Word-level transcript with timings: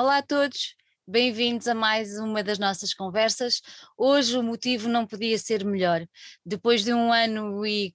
Olá 0.00 0.18
a 0.18 0.22
todos, 0.22 0.76
bem-vindos 1.08 1.66
a 1.66 1.74
mais 1.74 2.20
uma 2.20 2.40
das 2.40 2.56
nossas 2.56 2.94
conversas. 2.94 3.60
Hoje 3.96 4.38
o 4.38 4.44
motivo 4.44 4.88
não 4.88 5.04
podia 5.04 5.36
ser 5.36 5.64
melhor. 5.64 6.06
Depois 6.46 6.84
de 6.84 6.94
um 6.94 7.12
ano 7.12 7.66
e 7.66 7.92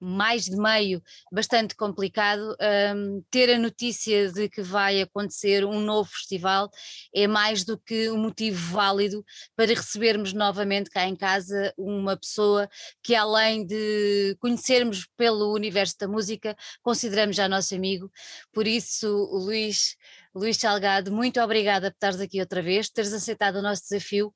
mais 0.00 0.46
de 0.46 0.56
meio, 0.56 1.00
bastante 1.30 1.76
complicado. 1.76 2.56
Um, 2.96 3.22
ter 3.30 3.54
a 3.54 3.58
notícia 3.58 4.32
de 4.32 4.48
que 4.48 4.62
vai 4.62 5.00
acontecer 5.00 5.64
um 5.64 5.78
novo 5.78 6.10
festival 6.10 6.68
é 7.14 7.28
mais 7.28 7.64
do 7.64 7.78
que 7.78 8.10
um 8.10 8.18
motivo 8.18 8.72
válido 8.72 9.24
para 9.54 9.66
recebermos 9.74 10.32
novamente 10.32 10.90
cá 10.90 11.06
em 11.06 11.14
casa 11.14 11.72
uma 11.78 12.16
pessoa 12.16 12.68
que, 13.00 13.14
além 13.14 13.64
de 13.64 14.36
conhecermos 14.40 15.06
pelo 15.16 15.54
universo 15.54 15.94
da 16.00 16.08
música, 16.08 16.56
consideramos 16.82 17.36
já 17.36 17.48
nosso 17.48 17.76
amigo. 17.76 18.10
Por 18.52 18.66
isso, 18.66 19.06
Luís, 19.32 19.96
Luís 20.34 20.56
Salgado, 20.56 21.12
muito 21.12 21.40
obrigada 21.40 21.90
por 21.90 21.96
estares 21.96 22.20
aqui 22.20 22.40
outra 22.40 22.60
vez, 22.60 22.90
teres 22.90 23.12
aceitado 23.12 23.56
o 23.56 23.62
nosso 23.62 23.82
desafio 23.82 24.34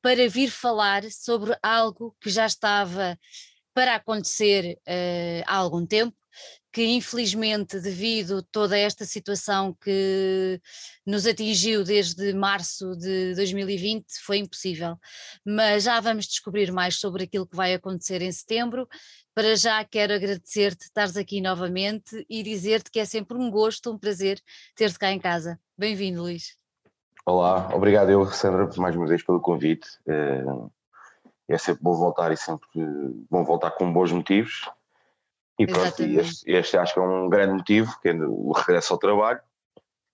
para 0.00 0.28
vir 0.28 0.50
falar 0.50 1.02
sobre 1.10 1.56
algo 1.62 2.16
que 2.20 2.30
já 2.30 2.46
estava 2.46 3.18
para 3.74 3.96
acontecer 3.96 4.78
uh, 4.86 5.44
há 5.46 5.56
algum 5.56 5.84
tempo, 5.84 6.16
que 6.76 6.84
infelizmente 6.84 7.80
devido 7.80 8.42
toda 8.42 8.76
esta 8.76 9.06
situação 9.06 9.74
que 9.80 10.60
nos 11.06 11.26
atingiu 11.26 11.82
desde 11.82 12.34
março 12.34 12.94
de 12.96 13.34
2020 13.34 14.04
foi 14.22 14.36
impossível, 14.36 14.98
mas 15.42 15.84
já 15.84 15.98
vamos 16.00 16.26
descobrir 16.26 16.70
mais 16.70 16.96
sobre 16.96 17.24
aquilo 17.24 17.46
que 17.46 17.56
vai 17.56 17.72
acontecer 17.72 18.20
em 18.20 18.30
setembro. 18.30 18.86
Para 19.34 19.56
já 19.56 19.82
quero 19.86 20.12
agradecer-te 20.12 20.82
estares 20.82 21.16
aqui 21.16 21.40
novamente 21.40 22.26
e 22.28 22.42
dizer-te 22.42 22.90
que 22.90 23.00
é 23.00 23.06
sempre 23.06 23.38
um 23.38 23.50
gosto, 23.50 23.90
um 23.90 23.98
prazer 23.98 24.38
ter-te 24.74 24.98
cá 24.98 25.10
em 25.10 25.18
casa. 25.18 25.58
Bem-vindo, 25.78 26.20
Luís. 26.20 26.58
Olá, 27.24 27.74
obrigado 27.74 28.10
eu, 28.10 28.26
Sandra, 28.26 28.68
mais 28.76 28.94
uma 28.94 29.06
vez 29.06 29.22
pelo 29.22 29.40
convite. 29.40 29.88
Uh 30.06 30.70
é 31.48 31.56
sempre 31.56 31.82
bom 31.82 31.94
voltar 31.94 32.32
e 32.32 32.36
sempre 32.36 32.68
bom 33.30 33.44
voltar 33.44 33.70
com 33.70 33.92
bons 33.92 34.10
motivos. 34.10 34.68
E 35.58 35.66
pronto, 35.66 36.02
este, 36.02 36.50
este, 36.50 36.76
acho 36.76 36.94
que 36.94 37.00
é 37.00 37.02
um 37.02 37.28
grande 37.28 37.54
motivo, 37.54 37.98
que 38.00 38.08
é 38.08 38.14
o 38.14 38.52
regresso 38.52 38.92
ao 38.92 38.98
trabalho, 38.98 39.40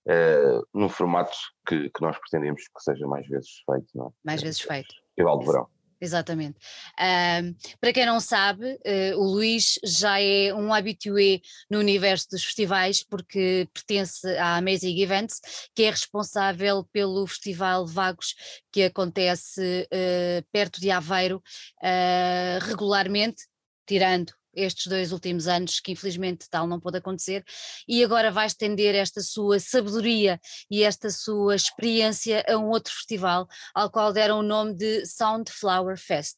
uh, 0.06 0.66
num 0.72 0.88
formato 0.88 1.36
que, 1.66 1.90
que, 1.90 2.00
nós 2.00 2.16
pretendemos 2.18 2.62
que 2.62 2.82
seja 2.82 3.06
mais 3.06 3.26
vezes 3.26 3.62
feito. 3.66 3.86
Não 3.94 4.06
é? 4.06 4.10
Mais 4.24 4.42
vezes 4.42 4.60
feito. 4.60 4.94
Festival 5.08 5.38
de 5.38 5.46
Verão. 5.46 5.68
Exatamente. 6.02 6.58
Um, 6.98 7.54
para 7.80 7.92
quem 7.92 8.04
não 8.04 8.18
sabe, 8.18 8.72
uh, 8.74 9.16
o 9.18 9.22
Luís 9.22 9.78
já 9.84 10.20
é 10.20 10.52
um 10.52 10.74
habitué 10.74 11.40
no 11.70 11.78
universo 11.78 12.28
dos 12.28 12.42
festivais, 12.42 13.04
porque 13.04 13.68
pertence 13.72 14.26
à 14.36 14.56
Amazing 14.56 15.00
Events, 15.00 15.40
que 15.72 15.84
é 15.84 15.90
responsável 15.90 16.84
pelo 16.92 17.24
Festival 17.24 17.86
Vagos, 17.86 18.34
que 18.72 18.82
acontece 18.82 19.86
uh, 19.92 20.44
perto 20.50 20.80
de 20.80 20.90
Aveiro 20.90 21.36
uh, 21.36 22.66
regularmente, 22.66 23.44
tirando 23.86 24.32
estes 24.54 24.86
dois 24.86 25.12
últimos 25.12 25.46
anos, 25.46 25.80
que 25.80 25.92
infelizmente 25.92 26.48
tal 26.50 26.66
não 26.66 26.80
pôde 26.80 26.98
acontecer, 26.98 27.44
e 27.86 28.02
agora 28.04 28.30
vai 28.30 28.46
estender 28.46 28.94
esta 28.94 29.20
sua 29.20 29.58
sabedoria 29.58 30.40
e 30.70 30.82
esta 30.82 31.10
sua 31.10 31.54
experiência 31.54 32.44
a 32.48 32.56
um 32.56 32.68
outro 32.68 32.92
festival, 32.92 33.46
ao 33.74 33.90
qual 33.90 34.12
deram 34.12 34.40
o 34.40 34.42
nome 34.42 34.74
de 34.74 35.06
Soundflower 35.06 35.98
Fest. 35.98 36.36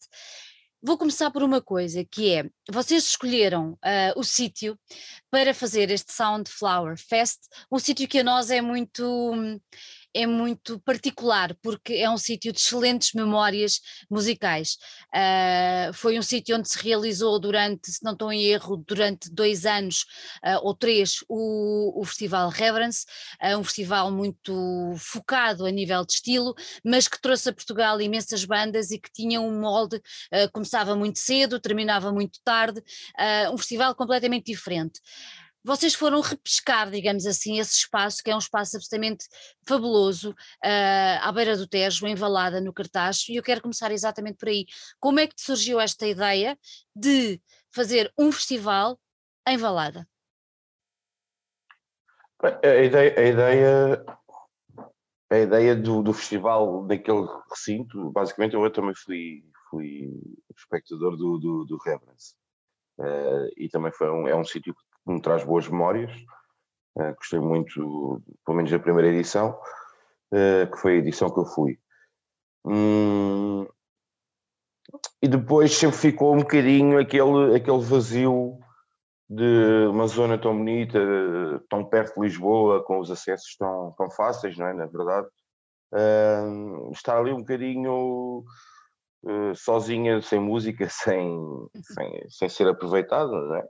Vou 0.87 0.98
começar 0.98 1.31
por 1.31 1.42
uma 1.42 1.62
coisa, 1.62 2.05
que 2.05 2.31
é, 2.35 2.45
vocês 2.70 3.05
escolheram 3.05 3.73
uh, 3.73 4.12
o 4.17 4.23
sítio 4.23 4.79
para 5.31 5.55
fazer 5.55 5.91
este 5.91 6.12
Soundflower 6.12 6.98
Fest, 6.98 7.39
um 7.73 7.79
sítio 7.79 8.07
que 8.07 8.19
a 8.19 8.23
nós 8.23 8.51
é 8.51 8.61
muito 8.61 9.59
é 10.15 10.27
muito 10.27 10.79
particular, 10.81 11.55
porque 11.61 11.95
é 11.95 12.09
um 12.09 12.17
sítio 12.17 12.53
de 12.53 12.61
excelentes 12.61 13.12
memórias 13.12 13.81
musicais. 14.09 14.79
Uh, 15.12 15.93
foi 15.93 16.17
um 16.19 16.23
sítio 16.23 16.57
onde 16.57 16.69
se 16.69 16.79
realizou 16.79 17.39
durante, 17.41 17.91
se 17.91 18.02
não 18.02 18.13
estou 18.13 18.33
em 18.33 18.45
erro, 18.45 18.77
durante 18.77 19.29
dois 19.30 19.67
anos 19.67 20.07
uh, 20.45 20.61
ou 20.63 20.74
três, 20.74 21.24
o, 21.29 22.01
o 22.01 22.05
Festival 22.05 22.48
Reverence, 22.48 23.05
uh, 23.42 23.58
um 23.58 23.64
festival 23.64 24.13
muito 24.13 24.95
focado 24.98 25.67
a 25.67 25.70
nível 25.70 26.05
de 26.05 26.13
estilo, 26.13 26.55
mas 26.85 27.08
que 27.08 27.20
trouxe 27.20 27.48
a 27.48 27.53
Portugal 27.53 28.01
imensas 28.01 28.45
bandas 28.45 28.92
e 28.92 28.98
que 28.98 29.11
tinha 29.13 29.41
um 29.41 29.61
molde, 29.61 30.01
começava 30.53 30.95
muito 30.95 31.19
cedo, 31.19 31.58
terminava 31.58 32.13
muito 32.13 32.39
tarde, 32.45 32.83
um 33.53 33.57
festival 33.57 33.95
completamente 33.95 34.47
diferente 34.47 35.01
vocês 35.64 35.95
foram 35.95 36.20
repescar, 36.20 36.91
digamos 36.91 37.25
assim, 37.25 37.58
esse 37.58 37.79
espaço, 37.79 38.23
que 38.23 38.30
é 38.30 38.35
um 38.35 38.39
espaço 38.39 38.77
absolutamente 38.77 39.27
fabuloso, 39.67 40.33
uh, 40.33 41.19
à 41.23 41.33
beira 41.33 41.57
do 41.57 41.67
Tejo, 41.67 42.07
em 42.07 42.14
Valada, 42.14 42.61
no 42.61 42.73
cartaz, 42.73 43.27
e 43.30 43.36
eu 43.36 43.42
quero 43.42 43.63
começar 43.63 43.91
exatamente 43.91 44.36
por 44.36 44.48
aí. 44.48 44.67
Como 45.01 45.19
é 45.19 45.27
que 45.27 45.41
surgiu 45.41 45.80
esta 45.80 46.07
ideia 46.07 46.58
de 46.95 47.41
fazer 47.74 48.13
um 48.19 48.30
festival 48.30 49.01
em 49.48 49.57
Valada? 49.57 50.07
A 52.42 52.83
ideia, 52.83 53.19
a 53.19 53.23
ideia, 53.23 54.07
a 55.30 55.39
ideia 55.39 55.74
do, 55.74 56.03
do 56.03 56.13
festival 56.13 56.85
naquele 56.85 57.27
recinto, 57.51 58.11
basicamente 58.11 58.55
eu 58.55 58.70
também 58.70 58.95
fui, 58.95 59.42
fui 59.70 60.11
espectador 60.55 61.17
do, 61.17 61.39
do, 61.39 61.64
do 61.64 61.79
Reverence. 61.79 62.35
Uh, 62.98 63.51
e 63.57 63.69
também 63.69 63.91
foi 63.92 64.08
um, 64.08 64.29
é 64.29 64.36
um 64.36 64.45
sítio 64.45 64.74
me 65.07 65.20
traz 65.20 65.45
boas 65.45 65.69
memórias. 65.69 66.13
Uh, 66.97 67.15
gostei 67.17 67.41
muito, 67.41 68.23
pelo 68.45 68.57
menos 68.57 68.70
da 68.70 68.79
primeira 68.79 69.09
edição, 69.09 69.59
uh, 70.33 70.70
que 70.70 70.79
foi 70.79 70.95
a 70.95 70.98
edição 70.98 71.31
que 71.31 71.41
eu 71.41 71.47
fui. 71.47 71.79
Hum, 72.65 73.67
e 75.20 75.29
depois 75.29 75.75
sempre 75.75 75.97
ficou 75.97 76.35
um 76.35 76.39
bocadinho 76.39 76.98
aquele, 76.98 77.57
aquele 77.57 77.81
vazio 77.81 78.59
de 79.29 79.87
uma 79.89 80.07
zona 80.07 80.39
tão 80.39 80.57
bonita, 80.57 80.98
tão 81.69 81.85
perto 81.85 82.15
de 82.15 82.27
Lisboa, 82.27 82.85
com 82.85 82.98
os 82.98 83.11
acessos 83.11 83.57
tão, 83.57 83.92
tão 83.97 84.11
fáceis, 84.11 84.57
não 84.57 84.67
é? 84.67 84.75
Na 84.75 84.86
verdade, 84.86 85.27
uh, 85.95 86.91
estar 86.92 87.19
ali 87.19 87.33
um 87.33 87.39
bocadinho 87.39 88.45
uh, 89.25 89.55
sozinha, 89.55 90.21
sem 90.21 90.41
música, 90.41 90.89
sem, 90.91 91.39
sem, 91.83 92.29
sem 92.29 92.48
ser 92.48 92.69
aproveitada, 92.69 93.31
não 93.31 93.57
é? 93.57 93.69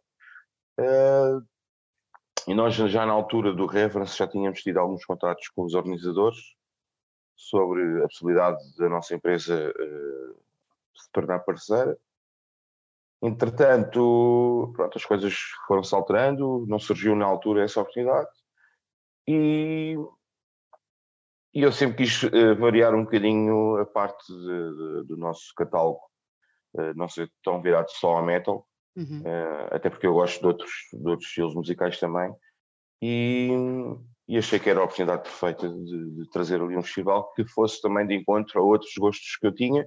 Uh, 0.78 1.44
e 2.46 2.54
nós 2.54 2.74
já 2.74 3.06
na 3.06 3.12
altura 3.12 3.54
do 3.54 3.66
Reference 3.66 4.16
já 4.16 4.26
tínhamos 4.26 4.62
tido 4.62 4.78
alguns 4.78 5.04
contatos 5.04 5.48
com 5.48 5.64
os 5.64 5.74
organizadores 5.74 6.54
sobre 7.36 8.02
a 8.02 8.08
possibilidade 8.08 8.58
da 8.76 8.88
nossa 8.88 9.14
empresa 9.14 9.70
uh, 9.70 10.40
se 10.94 11.10
tornar 11.12 11.40
parceira. 11.40 11.96
Entretanto, 13.22 14.72
pronto, 14.76 14.98
as 14.98 15.04
coisas 15.04 15.34
foram-se 15.66 15.94
alterando, 15.94 16.66
não 16.68 16.78
surgiu 16.78 17.16
na 17.16 17.24
altura 17.24 17.64
essa 17.64 17.80
oportunidade 17.80 18.28
e, 19.26 19.96
e 21.54 21.62
eu 21.62 21.72
sempre 21.72 21.96
quis 21.98 22.22
uh, 22.24 22.54
variar 22.58 22.94
um 22.94 23.04
bocadinho 23.04 23.78
a 23.78 23.86
parte 23.86 24.26
de, 24.26 24.42
de, 24.42 25.04
do 25.06 25.16
nosso 25.16 25.54
catálogo, 25.56 26.00
uh, 26.74 26.92
não 26.94 27.08
ser 27.08 27.32
tão 27.42 27.62
virado 27.62 27.91
só 27.91 28.18
a 28.18 28.22
metal, 28.22 28.66
Uhum. 28.97 29.21
Uh, 29.22 29.75
até 29.75 29.91
porque 29.91 30.06
eu 30.06 30.15
gosto 30.15 30.41
de 30.41 30.47
outros, 30.47 30.71
de 30.93 31.09
outros 31.09 31.28
estilos 31.28 31.55
musicais 31.55 31.99
também. 31.99 32.32
E, 33.03 33.50
e 34.28 34.38
achei 34.38 34.59
que 34.59 34.71
era 34.71 34.81
a 34.81 34.84
oportunidade 34.84 35.22
perfeita 35.22 35.69
de, 35.69 36.10
de, 36.10 36.31
trazer 36.31 36.60
ali 36.60 36.77
um 36.77 36.82
festival 36.82 37.33
que 37.34 37.44
fosse 37.44 37.83
também 37.83 38.06
de 38.06 38.15
encontro 38.15 38.60
a 38.60 38.65
outros 38.65 38.93
gostos 38.97 39.37
que 39.37 39.47
eu 39.47 39.54
tinha 39.54 39.87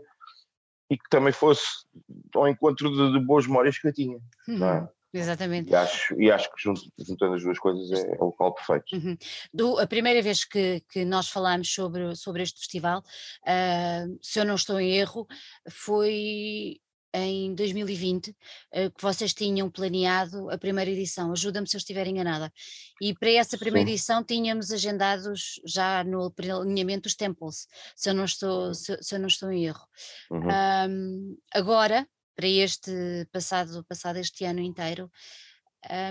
e 0.90 0.98
que 0.98 1.10
também 1.10 1.34
fosse 1.34 1.66
ao 2.36 2.48
encontro 2.48 2.90
de, 2.90 3.20
de 3.20 3.26
boas 3.26 3.48
memórias 3.48 3.78
que 3.78 3.88
eu 3.88 3.94
tinha. 3.94 4.20
Uhum. 4.48 4.64
É? 4.64 4.90
Exatamente. 5.14 5.72
E 5.72 5.76
acho, 5.76 6.22
e 6.22 6.32
acho 6.32 6.54
que 6.54 6.62
juntando 7.00 7.36
as 7.36 7.44
duas 7.44 7.58
coisas 7.58 7.92
é, 7.92 8.16
é 8.16 8.18
o 8.20 8.26
local 8.26 8.54
perfeito. 8.54 8.96
Uhum. 8.96 9.18
Do, 9.54 9.80
a 9.80 9.88
primeira 9.88 10.22
vez 10.22 10.44
que, 10.44 10.82
que 10.92 11.06
nós 11.06 11.30
falámos 11.30 11.74
sobre, 11.74 12.16
sobre 12.16 12.44
este 12.44 12.60
festival, 12.60 13.00
uh, 13.00 14.20
se 14.22 14.40
eu 14.40 14.46
não 14.46 14.56
estou 14.56 14.80
em 14.80 14.96
erro, 14.96 15.26
foi 15.70 16.80
em 17.14 17.54
2020 17.56 18.36
eh, 18.72 18.90
que 18.90 19.02
vocês 19.02 19.34
tinham 19.34 19.70
planeado 19.70 20.50
a 20.50 20.58
primeira 20.58 20.92
edição, 20.92 21.32
ajuda-me 21.32 21.68
se 21.68 21.76
eu 21.76 21.80
estiver 21.80 22.08
enganada. 22.08 22.52
E 23.02 23.14
para 23.14 23.32
essa 23.32 23.58
primeira 23.58 23.88
Sim. 23.88 23.94
edição 23.94 24.24
tínhamos 24.24 24.72
agendados 24.72 25.60
já 25.66 26.04
no 26.04 26.34
alinhamento 26.62 27.08
os 27.08 27.16
temples, 27.16 27.68
se 27.96 28.10
eu 28.10 28.14
não 28.14 28.26
estou, 28.26 28.74
se, 28.74 28.98
se 29.02 29.16
eu 29.16 29.20
não 29.20 29.28
estou 29.28 29.52
em 29.52 29.66
erro. 29.66 29.88
Uhum. 30.32 30.48
Um, 30.90 31.38
agora, 31.54 32.08
para 32.36 32.48
este 32.48 32.92
passado, 33.32 33.84
passado 33.86 34.18
este 34.18 34.46
ano 34.46 34.60
inteiro, 34.60 35.10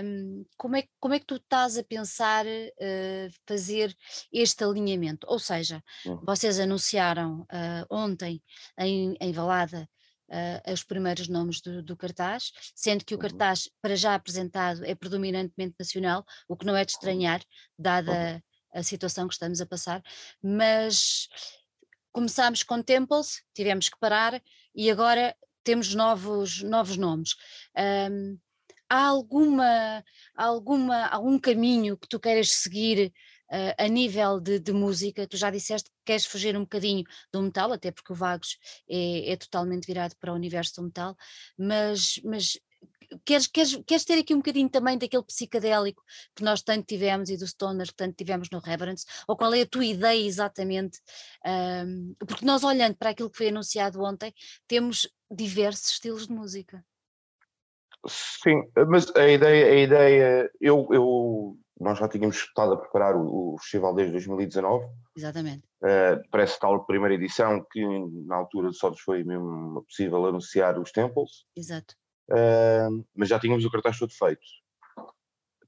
um, 0.03 0.45
como, 0.57 0.75
é, 0.75 0.83
como 0.99 1.13
é 1.13 1.19
que 1.19 1.25
tu 1.25 1.35
estás 1.35 1.77
a 1.77 1.83
pensar 1.83 2.45
uh, 2.45 3.29
fazer 3.47 3.95
este 4.31 4.63
alinhamento? 4.63 5.27
Ou 5.29 5.39
seja, 5.39 5.83
uhum. 6.05 6.21
vocês 6.25 6.59
anunciaram 6.59 7.41
uh, 7.41 7.85
ontem 7.89 8.41
em, 8.77 9.15
em 9.19 9.31
Valada 9.31 9.87
uh, 10.29 10.71
os 10.71 10.83
primeiros 10.83 11.27
nomes 11.27 11.61
do, 11.61 11.81
do, 11.81 11.95
cartaz, 11.97 12.51
sendo 12.75 13.05
que 13.05 13.13
o 13.13 13.17
uhum. 13.17 13.21
cartaz 13.21 13.69
para 13.81 13.95
já 13.95 14.15
apresentado 14.15 14.85
é 14.85 14.95
predominantemente 14.95 15.75
nacional, 15.79 16.25
o 16.47 16.55
que 16.55 16.65
não 16.65 16.75
é 16.75 16.85
de 16.85 16.91
estranhar, 16.91 17.41
dada 17.77 18.43
a 18.73 18.83
situação 18.83 19.27
que 19.27 19.33
estamos 19.33 19.61
a 19.61 19.65
passar, 19.65 20.03
mas 20.41 21.27
começámos 22.11 22.63
com 22.63 22.81
Temples, 22.81 23.43
tivemos 23.53 23.89
que 23.89 23.99
parar 23.99 24.41
e 24.75 24.89
agora 24.89 25.35
temos 25.63 25.93
novos, 25.93 26.61
novos 26.63 26.97
nomes. 26.97 27.35
Um, 28.11 28.37
há 28.89 29.07
alguma, 29.07 30.03
alguma, 30.35 31.07
algum 31.07 31.37
caminho 31.39 31.97
que 31.97 32.07
tu 32.07 32.19
queiras 32.19 32.51
seguir 32.51 33.13
uh, 33.51 33.73
a 33.77 33.87
nível 33.87 34.39
de, 34.39 34.59
de, 34.59 34.73
música? 34.73 35.27
Tu 35.27 35.37
já 35.37 35.49
disseste 35.49 35.89
que 35.89 35.95
queres 36.05 36.25
fugir 36.25 36.55
um 36.55 36.61
bocadinho 36.61 37.03
do 37.31 37.41
metal, 37.41 37.71
até 37.73 37.91
porque 37.91 38.11
o 38.13 38.15
Vagos 38.15 38.57
é, 38.89 39.31
é 39.31 39.37
totalmente 39.37 39.85
virado 39.85 40.15
para 40.19 40.31
o 40.31 40.35
universo 40.35 40.75
do 40.75 40.83
metal, 40.83 41.15
mas, 41.57 42.19
mas 42.23 42.57
queres, 43.25 43.47
queres, 43.47 43.75
queres 43.85 44.05
ter 44.05 44.19
aqui 44.19 44.33
um 44.33 44.37
bocadinho 44.37 44.69
também 44.69 44.97
daquele 44.97 45.23
psicadélico 45.23 46.03
que 46.35 46.43
nós 46.43 46.61
tanto 46.61 46.85
tivemos 46.85 47.29
e 47.29 47.37
do 47.37 47.47
stoner 47.47 47.87
que 47.87 47.95
tanto 47.95 48.15
tivemos 48.15 48.49
no 48.49 48.59
Reverence? 48.59 49.05
Ou 49.27 49.37
qual 49.37 49.53
é 49.53 49.61
a 49.61 49.67
tua 49.67 49.85
ideia 49.85 50.25
exatamente? 50.25 50.99
Um, 51.45 52.15
porque 52.19 52.45
nós 52.45 52.63
olhando 52.63 52.95
para 52.95 53.11
aquilo 53.11 53.29
que 53.29 53.37
foi 53.37 53.49
anunciado 53.49 54.01
ontem, 54.01 54.33
temos 54.67 55.07
diversos 55.29 55.91
estilos 55.91 56.27
de 56.27 56.33
música. 56.33 56.83
Sim, 58.07 58.63
mas 58.87 59.13
a 59.15 59.27
ideia, 59.27 59.65
a 59.65 59.75
ideia 59.75 60.51
eu, 60.61 60.87
eu, 60.91 61.59
nós 61.79 61.99
já 61.99 62.07
tínhamos 62.07 62.37
estado 62.37 62.73
a 62.73 62.77
preparar 62.77 63.15
o, 63.15 63.53
o 63.53 63.57
festival 63.59 63.93
desde 63.93 64.13
2019. 64.13 64.85
Exatamente. 65.15 65.63
Uh, 65.81 66.21
parece 66.31 66.59
tal 66.59 66.85
primeira 66.85 67.15
edição 67.15 67.65
que 67.71 67.85
na 68.25 68.35
altura 68.35 68.71
só 68.71 68.89
nos 68.89 68.99
foi 69.01 69.23
mesmo 69.23 69.83
possível 69.83 70.25
anunciar 70.25 70.79
os 70.79 70.91
temples. 70.91 71.45
Exato. 71.55 71.95
Uh, 72.29 73.05
mas 73.15 73.29
já 73.29 73.39
tínhamos 73.39 73.63
o 73.63 73.71
cartaz 73.71 73.99
todo 73.99 74.11
feito. 74.11 74.41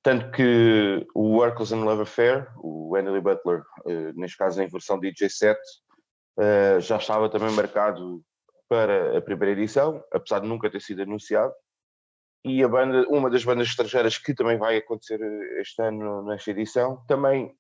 Tanto 0.01 0.31
que 0.31 1.06
o 1.13 1.38
Workers 1.38 1.71
and 1.71 1.83
Love 1.83 2.03
Affair, 2.03 2.47
o 2.57 2.95
Andy 2.95 3.19
Butler, 3.19 3.62
uh, 3.85 4.13
neste 4.15 4.38
caso 4.38 4.62
em 4.62 4.67
versão 4.67 5.00
DJ 5.00 5.29
7, 5.29 5.59
uh, 6.39 6.79
já 6.79 6.97
estava 6.97 7.29
também 7.29 7.51
marcado 7.51 8.23
para 8.67 9.17
a 9.17 9.21
primeira 9.21 9.59
edição, 9.59 10.03
apesar 10.12 10.39
de 10.39 10.47
nunca 10.47 10.69
ter 10.69 10.81
sido 10.81 11.01
anunciado. 11.01 11.53
E 12.44 12.63
a 12.63 12.68
banda, 12.68 13.06
uma 13.09 13.30
das 13.30 13.44
bandas 13.44 13.68
estrangeiras 13.68 14.18
que 14.18 14.33
também 14.33 14.57
vai 14.57 14.77
acontecer 14.77 15.19
este 15.59 15.81
ano 15.81 16.24
nesta 16.24 16.51
edição, 16.51 17.03
também 17.07 17.53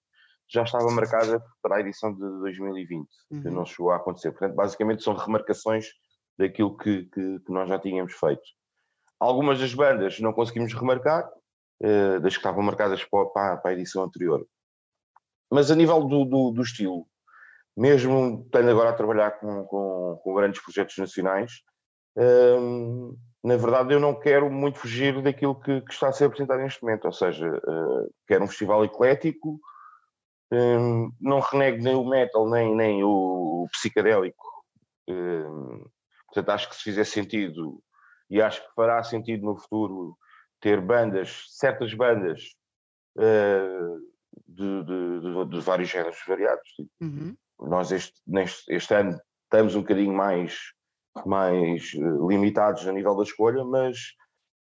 já 0.47 0.63
estava 0.63 0.89
marcada 0.89 1.43
para 1.61 1.77
a 1.77 1.79
edição 1.79 2.13
de 2.13 2.19
2020, 2.19 3.07
uhum. 3.31 3.41
que 3.41 3.49
não 3.49 3.65
chegou 3.65 3.91
a 3.91 3.97
acontecer. 3.97 4.31
Portanto, 4.31 4.55
basicamente 4.55 5.03
são 5.03 5.13
remarcações 5.13 5.87
daquilo 6.37 6.75
que, 6.75 7.03
que, 7.03 7.39
que 7.39 7.51
nós 7.51 7.69
já 7.69 7.77
tínhamos 7.77 8.13
feito. 8.13 8.41
Algumas 9.19 9.59
das 9.59 9.73
bandas 9.73 10.19
não 10.19 10.33
conseguimos 10.33 10.73
remarcar, 10.73 11.29
uh, 11.83 12.19
das 12.21 12.33
que 12.33 12.39
estavam 12.39 12.63
marcadas 12.63 13.03
para, 13.03 13.25
para, 13.57 13.69
a 13.69 13.73
edição 13.73 14.03
anterior. 14.03 14.47
Mas 15.51 15.69
a 15.69 15.75
nível 15.75 16.03
do, 16.05 16.25
do, 16.25 16.51
do 16.51 16.61
estilo, 16.61 17.05
mesmo 17.75 18.43
estando 18.45 18.69
agora 18.69 18.89
a 18.89 18.93
trabalhar 18.93 19.31
com, 19.31 19.65
com, 19.65 20.21
com 20.23 20.33
grandes 20.33 20.63
projetos 20.63 20.97
nacionais, 20.97 21.51
uh, 22.17 23.17
na 23.43 23.55
verdade 23.55 23.93
eu 23.93 23.99
não 23.99 24.19
quero 24.19 24.49
muito 24.51 24.79
fugir 24.79 25.21
daquilo 25.21 25.55
que, 25.55 25.81
que 25.81 25.93
está 25.93 26.09
a 26.09 26.11
ser 26.11 26.25
apresentado 26.25 26.61
neste 26.61 26.83
momento, 26.83 27.05
ou 27.05 27.13
seja, 27.13 27.47
uh, 27.47 28.13
quero 28.27 28.43
um 28.43 28.47
festival 28.47 28.83
eclético, 28.83 29.59
um, 30.51 31.11
não 31.21 31.39
renego 31.39 31.83
nem 31.83 31.95
o 31.95 32.03
metal 32.03 32.49
nem, 32.49 32.75
nem 32.75 33.03
o, 33.03 33.09
o 33.63 33.67
psicadélico. 33.71 34.45
Um, 35.07 35.85
portanto, 36.27 36.49
acho 36.49 36.69
que 36.69 36.75
se 36.75 36.83
fizer 36.83 37.05
sentido 37.05 37.81
e 38.29 38.41
acho 38.41 38.61
que 38.61 38.73
fará 38.75 39.01
sentido 39.03 39.45
no 39.45 39.57
futuro 39.57 40.17
ter 40.59 40.81
bandas, 40.81 41.45
certas 41.49 41.93
bandas 41.93 42.41
uh, 43.17 43.99
de, 44.47 44.83
de, 44.83 45.19
de, 45.21 45.45
de, 45.45 45.59
vários 45.61 45.89
géneros 45.89 46.19
variados. 46.27 46.69
Uhum. 47.01 47.35
Nós 47.59 47.91
este, 47.91 48.19
neste, 48.27 48.73
este 48.73 48.93
ano 48.93 49.19
estamos 49.43 49.75
um 49.75 49.81
bocadinho 49.81 50.13
mais, 50.13 50.73
mais 51.25 51.93
uh, 51.93 52.27
limitados 52.27 52.87
a 52.87 52.91
nível 52.91 53.15
da 53.15 53.23
escolha, 53.23 53.63
mas 53.63 54.15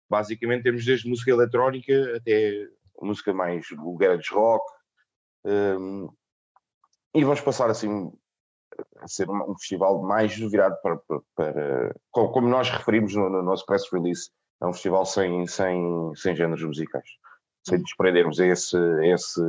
basicamente 0.09 0.63
temos 0.63 0.85
desde 0.85 1.09
música 1.09 1.31
eletrónica 1.31 2.17
até 2.17 2.67
música 3.01 3.33
mais 3.33 3.67
vulgar 3.69 4.17
de 4.17 4.29
rock. 4.31 4.63
Um, 5.45 6.09
e 7.13 7.23
vamos 7.23 7.41
passar 7.41 7.69
assim 7.69 8.11
a 8.99 9.07
ser 9.07 9.29
um 9.29 9.57
festival 9.57 10.01
mais 10.03 10.35
virado 10.37 10.75
para, 10.81 10.97
para, 11.07 11.21
para 11.35 11.95
como 12.11 12.47
nós 12.47 12.69
referimos 12.69 13.15
no, 13.15 13.29
no, 13.29 13.41
nosso 13.41 13.65
press 13.65 13.83
release, 13.91 14.29
é 14.61 14.65
um 14.65 14.73
festival 14.73 15.05
sem, 15.05 15.47
sem, 15.47 16.15
sem 16.15 16.35
géneros 16.35 16.63
musicais, 16.63 17.09
sem 17.67 17.81
desprendermos 17.81 18.39
esse, 18.39 18.77
esse 19.03 19.41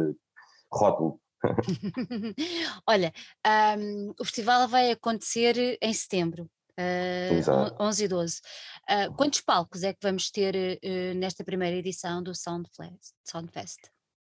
rótulo. 0.73 1.21
Olha, 2.87 3.13
um, 3.79 4.15
o 4.19 4.25
festival 4.25 4.67
vai 4.69 4.91
acontecer 4.91 5.79
em 5.81 5.93
setembro. 5.93 6.49
Uh, 6.79 7.83
11 7.83 8.05
e 8.05 8.09
12. 8.09 8.41
Uh, 8.89 9.15
quantos 9.17 9.41
palcos 9.41 9.83
é 9.83 9.93
que 9.93 9.99
vamos 10.03 10.31
ter 10.31 10.55
uh, 10.55 11.19
nesta 11.19 11.43
primeira 11.43 11.77
edição 11.77 12.23
do 12.23 12.35
Soundfest? 12.35 13.15
Soundfest? 13.25 13.91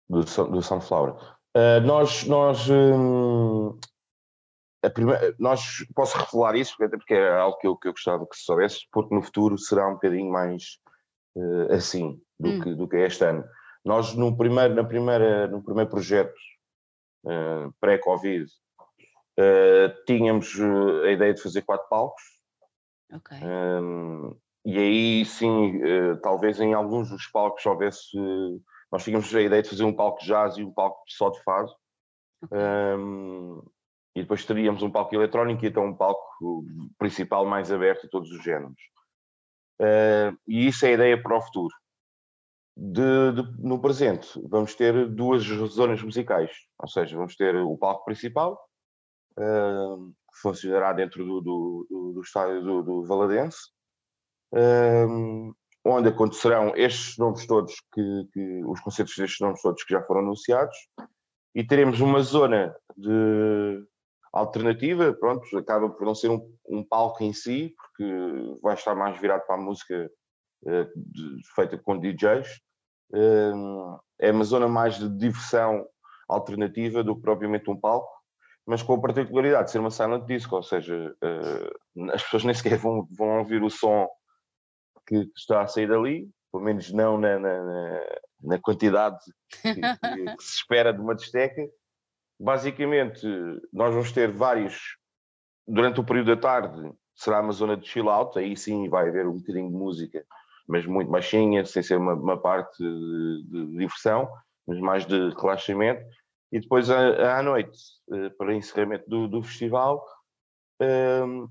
Do, 0.09 0.21
do 0.21 0.63
Soundflower. 0.63 1.15
Uh, 1.57 1.81
nós 1.85 2.25
nós 2.25 2.69
um, 2.71 3.77
primeira, 4.91 5.35
nós 5.39 5.85
posso 5.95 6.17
revelar 6.19 6.57
isso, 6.57 6.75
até 6.83 6.97
porque 6.97 7.15
é 7.15 7.37
algo 7.37 7.59
que 7.59 7.67
eu, 7.67 7.77
que 7.77 7.89
eu 7.89 7.93
gostava 7.93 8.27
que 8.27 8.37
se 8.37 8.45
soubesse, 8.45 8.87
porque 8.93 9.15
no 9.15 9.23
futuro 9.23 9.59
será 9.59 9.89
um 9.89 9.95
bocadinho 9.95 10.31
mais 10.31 10.79
uh, 11.37 11.73
assim 11.73 12.21
do, 12.39 12.49
hum. 12.49 12.61
que, 12.61 12.75
do 12.75 12.89
que 12.89 12.97
é 12.97 13.07
este 13.07 13.25
ano. 13.25 13.45
Nós 13.85 14.15
no 14.15 14.37
primeiro, 14.37 14.75
na 14.75 14.85
primeira, 14.85 15.47
no 15.49 15.63
primeiro 15.63 15.91
projeto 15.91 16.35
uh, 17.25 17.73
pré-Covid 17.81 18.45
uh, 18.45 20.05
tínhamos 20.07 20.55
a 21.05 21.11
ideia 21.11 21.35
de 21.35 21.43
fazer 21.43 21.63
quatro 21.63 21.89
palcos. 21.89 22.23
Okay. 23.13 23.39
Um, 23.43 24.37
e 24.65 24.79
aí 24.79 25.25
sim, 25.25 25.81
talvez 26.23 26.61
em 26.61 26.75
alguns 26.75 27.11
dos 27.11 27.27
palcos 27.29 27.65
houvesse. 27.65 28.17
nós 28.91 29.05
tínhamos 29.05 29.33
a 29.35 29.41
ideia 29.41 29.63
de 29.63 29.69
fazer 29.71 29.85
um 29.85 29.95
palco 29.95 30.21
de 30.21 30.27
jazz 30.27 30.57
e 30.57 30.65
um 30.65 30.73
palco 30.73 31.01
só 31.07 31.31
de 31.31 31.41
fado. 31.45 31.73
Okay. 32.43 32.59
Um, 32.59 33.63
e 34.17 34.23
depois 34.23 34.47
teríamos 34.47 34.83
um 34.83 34.91
palco 34.91 35.15
eletrónico 35.15 35.65
e 35.65 35.69
então 35.69 35.85
um 35.85 35.95
palco 35.95 36.65
principal 36.99 37.45
mais 37.45 37.71
aberto 37.71 38.07
a 38.07 38.09
todos 38.09 38.31
os 38.31 38.43
géneros. 38.43 38.81
Uh, 39.79 40.33
e 40.49 40.67
isso 40.67 40.87
é 40.87 40.89
a 40.89 40.93
ideia 40.93 41.23
para 41.23 41.37
o 41.37 41.41
futuro. 41.43 41.75
De, 42.75 43.33
de, 43.33 43.63
no 43.63 43.79
presente, 43.79 44.41
vamos 44.49 44.75
ter 44.75 45.09
duas 45.09 45.43
zonas 45.43 46.03
musicais, 46.03 46.51
ou 46.79 46.89
seja, 46.89 47.17
vamos 47.17 47.37
ter 47.37 47.57
o 47.57 47.77
palco 47.77 48.05
principal, 48.05 48.59
uh, 49.39 50.15
funcionará 50.41 50.93
dentro 50.93 51.25
do, 51.25 51.41
do, 51.41 52.13
do, 52.15 52.21
estádio 52.21 52.63
do, 52.63 52.83
do 52.83 53.07
Valadense, 53.07 53.59
uh, 54.53 55.55
onde 55.85 56.09
acontecerão 56.09 56.75
estes 56.77 57.17
nomes 57.17 57.47
todos, 57.47 57.75
que, 57.93 58.29
que, 58.33 58.65
os 58.65 58.81
concertos 58.81 59.17
destes 59.17 59.41
nomes 59.41 59.63
todos 59.63 59.83
que 59.85 59.95
já 59.95 60.03
foram 60.03 60.21
anunciados, 60.21 60.77
e 61.55 61.65
teremos 61.65 62.01
uma 62.01 62.21
zona 62.21 62.77
de, 62.97 63.87
alternativa, 64.33 65.13
pronto, 65.15 65.57
acaba 65.57 65.89
por 65.89 66.05
não 66.05 66.15
ser 66.15 66.31
um, 66.31 66.55
um, 66.69 66.85
palco 66.85 67.23
em 67.23 67.33
si, 67.33 67.75
porque 67.77 68.59
vai 68.63 68.75
estar 68.75 68.95
mais 68.95 69.19
virado 69.21 69.47
para 69.47 69.57
a 69.57 69.61
música 69.61 70.11
uh, 70.65 70.85
de, 70.95 71.41
feita 71.55 71.79
com 71.79 71.99
DJs. 71.99 72.61
Uh, 73.13 73.99
é 74.19 74.31
uma 74.31 74.45
zona 74.45 74.69
mais 74.69 74.99
de 74.99 75.09
diversão 75.09 75.87
alternativa 76.29 77.03
do 77.03 77.15
que 77.17 77.23
propriamente 77.23 77.71
um 77.71 77.79
palco, 77.79 78.11
mas 78.67 78.83
com 78.83 78.95
a 78.95 79.01
particularidade 79.01 79.67
de 79.67 79.71
ser 79.71 79.79
uma 79.79 79.91
silent 79.91 80.27
disco, 80.27 80.57
ou 80.57 80.63
seja, 80.63 81.15
uh, 81.23 82.11
as 82.13 82.23
pessoas 82.25 82.45
nem 82.45 82.55
sequer 82.55 82.79
vão, 82.79 83.07
vão 83.11 83.39
ouvir 83.39 83.63
o 83.63 83.71
som 83.71 84.09
que, 85.07 85.31
está 85.37 85.63
a 85.63 85.67
sair 85.67 85.89
dali, 85.89 86.29
pelo 86.51 86.65
menos 86.65 86.93
não 86.93 87.19
na, 87.19 87.39
na, 87.39 88.03
na 88.43 88.59
quantidade 88.59 89.19
que, 89.63 89.75
que, 89.75 90.37
que 90.37 90.43
se 90.43 90.57
espera 90.57 90.93
de 90.93 91.01
uma 91.01 91.15
discoteca, 91.15 91.63
Basicamente, 92.39 93.27
nós 93.73 93.95
vamos 93.95 94.13
ter 94.13 94.31
vários, 94.31 94.97
durante 95.67 96.01
o 96.01 96.05
período 96.05 96.35
da 96.35 96.41
tarde, 96.41 96.93
será 97.15 97.41
uma 97.41 97.53
zona 97.53 97.77
de 97.77 97.89
chill 97.89 98.11
out, 98.11 98.39
aí 98.39 98.55
sim 98.57 98.89
vai 98.91 99.09
haver 99.09 99.27
um 99.27 99.39
bocadinho 99.39 99.71
de 99.71 99.75
música, 99.75 100.25
mas 100.69 100.85
muito 100.85 101.11
baixinha, 101.11 101.65
sem 101.65 101.83
ser 101.83 101.97
uma, 101.97 102.13
uma 102.13 102.37
parte 102.37 102.77
de, 102.79 103.45
de, 103.49 103.79
diversão, 103.79 104.29
mas 104.67 104.79
mais 104.81 105.07
de 105.07 105.31
relaxamento. 105.31 106.05
E 106.53 106.61
depois 106.61 106.91
à, 106.91 107.39
à 107.39 107.43
noite, 107.43 107.79
eh, 108.13 108.31
para 108.31 108.55
encerramento 108.55 109.09
do, 109.09 109.29
do 109.29 109.43
festival, 109.43 110.05
um, 110.81 110.85
ehm, 110.85 111.47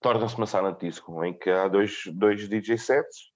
torna-se 0.00 0.36
uma 0.36 0.46
sala 0.46 0.72
de 0.72 0.80
disco, 0.80 1.24
em 1.24 1.32
que 1.36 1.50
há 1.50 1.68
dois, 1.68 2.02
dois 2.12 2.48
DJ 2.48 2.76
sets 2.78 3.30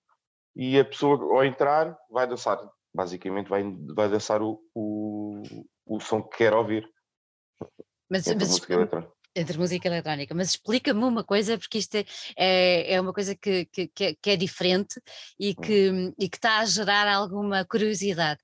e 0.56 0.78
a 0.78 0.84
pessoa 0.84 1.16
ao 1.36 1.44
entrar 1.44 1.96
vai 2.10 2.26
dançar, 2.26 2.58
basicamente 2.92 3.48
vai, 3.48 3.62
vai 3.94 4.08
dançar 4.08 4.42
o, 4.42 4.60
o, 4.74 5.42
o 5.86 6.00
som 6.00 6.22
que 6.22 6.38
quer 6.38 6.52
ouvir. 6.52 6.88
Mas, 8.08 8.26
mas 8.26 8.60
Entre 9.34 9.56
música 9.56 9.86
eletrónica, 9.86 10.34
mas 10.34 10.50
explica-me 10.50 11.04
uma 11.04 11.22
coisa, 11.22 11.56
porque 11.56 11.78
isto 11.78 11.94
é, 11.94 12.04
é, 12.36 12.94
é 12.94 13.00
uma 13.00 13.12
coisa 13.12 13.34
que, 13.34 13.64
que, 13.66 13.86
que, 13.86 14.04
é, 14.04 14.32
é, 14.32 14.36
diferente 14.36 15.00
e 15.38 15.50
hum. 15.50 15.54
que, 15.62 16.14
e 16.18 16.28
que 16.28 16.36
está 16.36 16.58
a 16.58 16.64
gerar 16.64 17.06
alguma 17.06 17.64
curiosidade. 17.64 18.40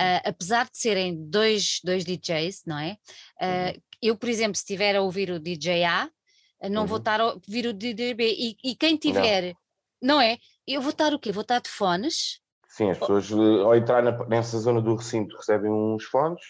Uh, 0.00 0.20
apesar 0.24 0.64
de 0.64 0.78
serem 0.78 1.28
dois, 1.28 1.80
dois 1.84 2.04
DJs, 2.04 2.62
não 2.66 2.78
é? 2.78 2.96
Uh, 3.36 3.82
eu, 4.00 4.16
por 4.16 4.30
exemplo, 4.30 4.56
se 4.56 4.62
estiver 4.62 4.96
a 4.96 5.02
ouvir 5.02 5.30
o 5.30 5.38
DJ 5.38 5.84
A, 5.84 6.08
não 6.70 6.82
uhum. 6.82 6.86
vou 6.86 6.98
estar 6.98 7.20
a 7.20 7.26
ouvir 7.34 7.66
o 7.66 7.72
DJ 7.74 8.14
B, 8.14 8.32
e, 8.32 8.56
e 8.64 8.74
quem 8.74 8.96
tiver, 8.96 9.54
não. 10.00 10.16
não 10.16 10.20
é? 10.20 10.38
Eu 10.66 10.80
vou 10.80 10.90
estar 10.90 11.12
o 11.12 11.18
quê? 11.18 11.32
Vou 11.32 11.42
estar 11.42 11.60
de 11.60 11.68
fones? 11.68 12.40
Sim, 12.66 12.90
as 12.90 12.98
pessoas 12.98 13.30
ao 13.32 13.74
entrar 13.74 14.02
na, 14.02 14.26
nessa 14.26 14.58
zona 14.58 14.80
do 14.80 14.94
recinto 14.94 15.36
recebem 15.36 15.70
uns 15.70 16.04
fones 16.04 16.40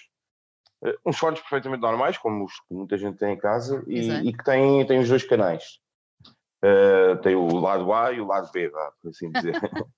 uns 1.04 1.18
fones 1.18 1.40
perfeitamente 1.40 1.82
normais, 1.82 2.16
como 2.16 2.44
os 2.44 2.54
que 2.60 2.74
muita 2.74 2.96
gente 2.96 3.18
tem 3.18 3.34
em 3.34 3.38
casa, 3.38 3.84
e, 3.86 4.28
e 4.28 4.32
que 4.32 4.44
têm, 4.44 4.86
têm 4.86 5.00
os 5.00 5.08
dois 5.08 5.24
canais. 5.24 5.78
Uh, 6.62 7.16
tem 7.22 7.34
o 7.34 7.58
lado 7.58 7.92
A 7.92 8.12
e 8.12 8.20
o 8.20 8.26
lado 8.26 8.50
B, 8.52 8.68
vá, 8.68 8.92
por 9.00 9.10
assim 9.10 9.30
dizer. 9.30 9.54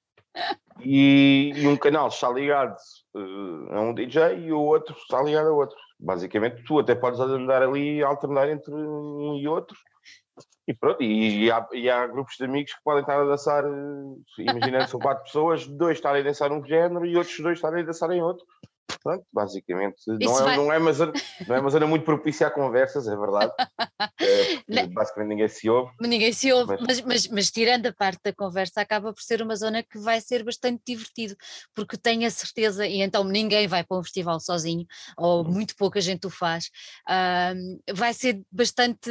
e, 0.81 1.53
e, 1.57 1.67
um 1.67 1.77
canal 1.77 2.09
está 2.09 2.31
ligado 2.31 2.77
uh, 3.15 3.73
a 3.73 3.81
um 3.81 3.93
DJ 3.93 4.39
e 4.39 4.53
o 4.53 4.61
outro 4.61 4.95
está 4.97 5.21
ligado 5.23 5.49
a 5.49 5.53
outro. 5.53 5.77
Basicamente, 5.99 6.63
tu 6.65 6.79
até 6.79 6.95
podes 6.95 7.19
andar 7.21 7.63
ali 7.63 8.03
alternar 8.03 8.49
entre 8.49 8.73
um 8.73 9.37
e 9.37 9.49
outro. 9.49 9.77
E 10.67 10.73
pronto, 10.73 11.03
e, 11.03 11.47
e, 11.47 11.51
há, 11.51 11.69
e 11.73 11.91
há, 11.91 12.07
grupos 12.07 12.37
de 12.37 12.45
amigos 12.45 12.73
que 12.73 12.83
podem 12.85 13.01
estar 13.01 13.21
a 13.21 13.25
dançar, 13.25 13.65
imaginando 14.39 14.89
são 14.89 15.01
quatro 15.01 15.25
pessoas, 15.25 15.67
dois 15.67 15.99
estarem 15.99 16.23
a 16.23 16.25
dançar 16.25 16.53
um 16.53 16.65
género 16.65 17.05
e 17.05 17.17
outros 17.17 17.39
dois 17.41 17.59
estarem 17.59 17.83
a 17.83 17.87
dançar 17.87 18.11
em 18.13 18.23
outro. 18.23 18.47
Pronto, 19.03 19.25
basicamente, 19.33 19.97
não 20.07 20.39
é, 20.39 20.43
vai... 20.43 20.57
não, 20.57 20.73
é 20.73 20.79
uma 20.79 20.93
zona, 20.93 21.13
não 21.47 21.57
é 21.57 21.61
uma 21.61 21.71
zona 21.71 21.87
muito 21.87 22.05
propícia 22.05 22.47
a 22.47 22.51
conversas, 22.51 23.09
é 23.09 23.17
verdade. 23.17 23.53
é, 24.69 24.87
basicamente 24.87 25.29
ninguém 25.29 25.49
se 25.49 25.69
ouve. 25.69 25.93
Ninguém 26.01 26.33
se 26.33 26.53
ouve, 26.53 26.77
mas... 26.81 26.93
Mas, 26.93 27.01
mas, 27.01 27.29
mas, 27.29 27.51
tirando 27.51 27.87
a 27.87 27.93
parte 27.93 28.21
da 28.23 28.33
conversa, 28.33 28.81
acaba 28.81 29.13
por 29.13 29.23
ser 29.23 29.43
uma 29.43 29.57
zona 29.57 29.83
que 29.83 29.99
vai 29.99 30.21
ser 30.21 30.45
bastante 30.45 30.83
divertido, 30.87 31.35
porque 31.75 31.97
tenho 31.97 32.27
a 32.27 32.31
certeza, 32.31 32.87
e 32.87 33.01
então 33.01 33.25
ninguém 33.25 33.67
vai 33.67 33.83
para 33.83 33.99
um 33.99 34.03
festival 34.03 34.39
sozinho, 34.41 34.87
ou 35.17 35.45
uhum. 35.45 35.51
muito 35.51 35.75
pouca 35.77 36.01
gente 36.01 36.27
o 36.27 36.31
faz, 36.31 36.71
vai 37.95 38.15
ser 38.15 38.43
bastante 38.51 39.11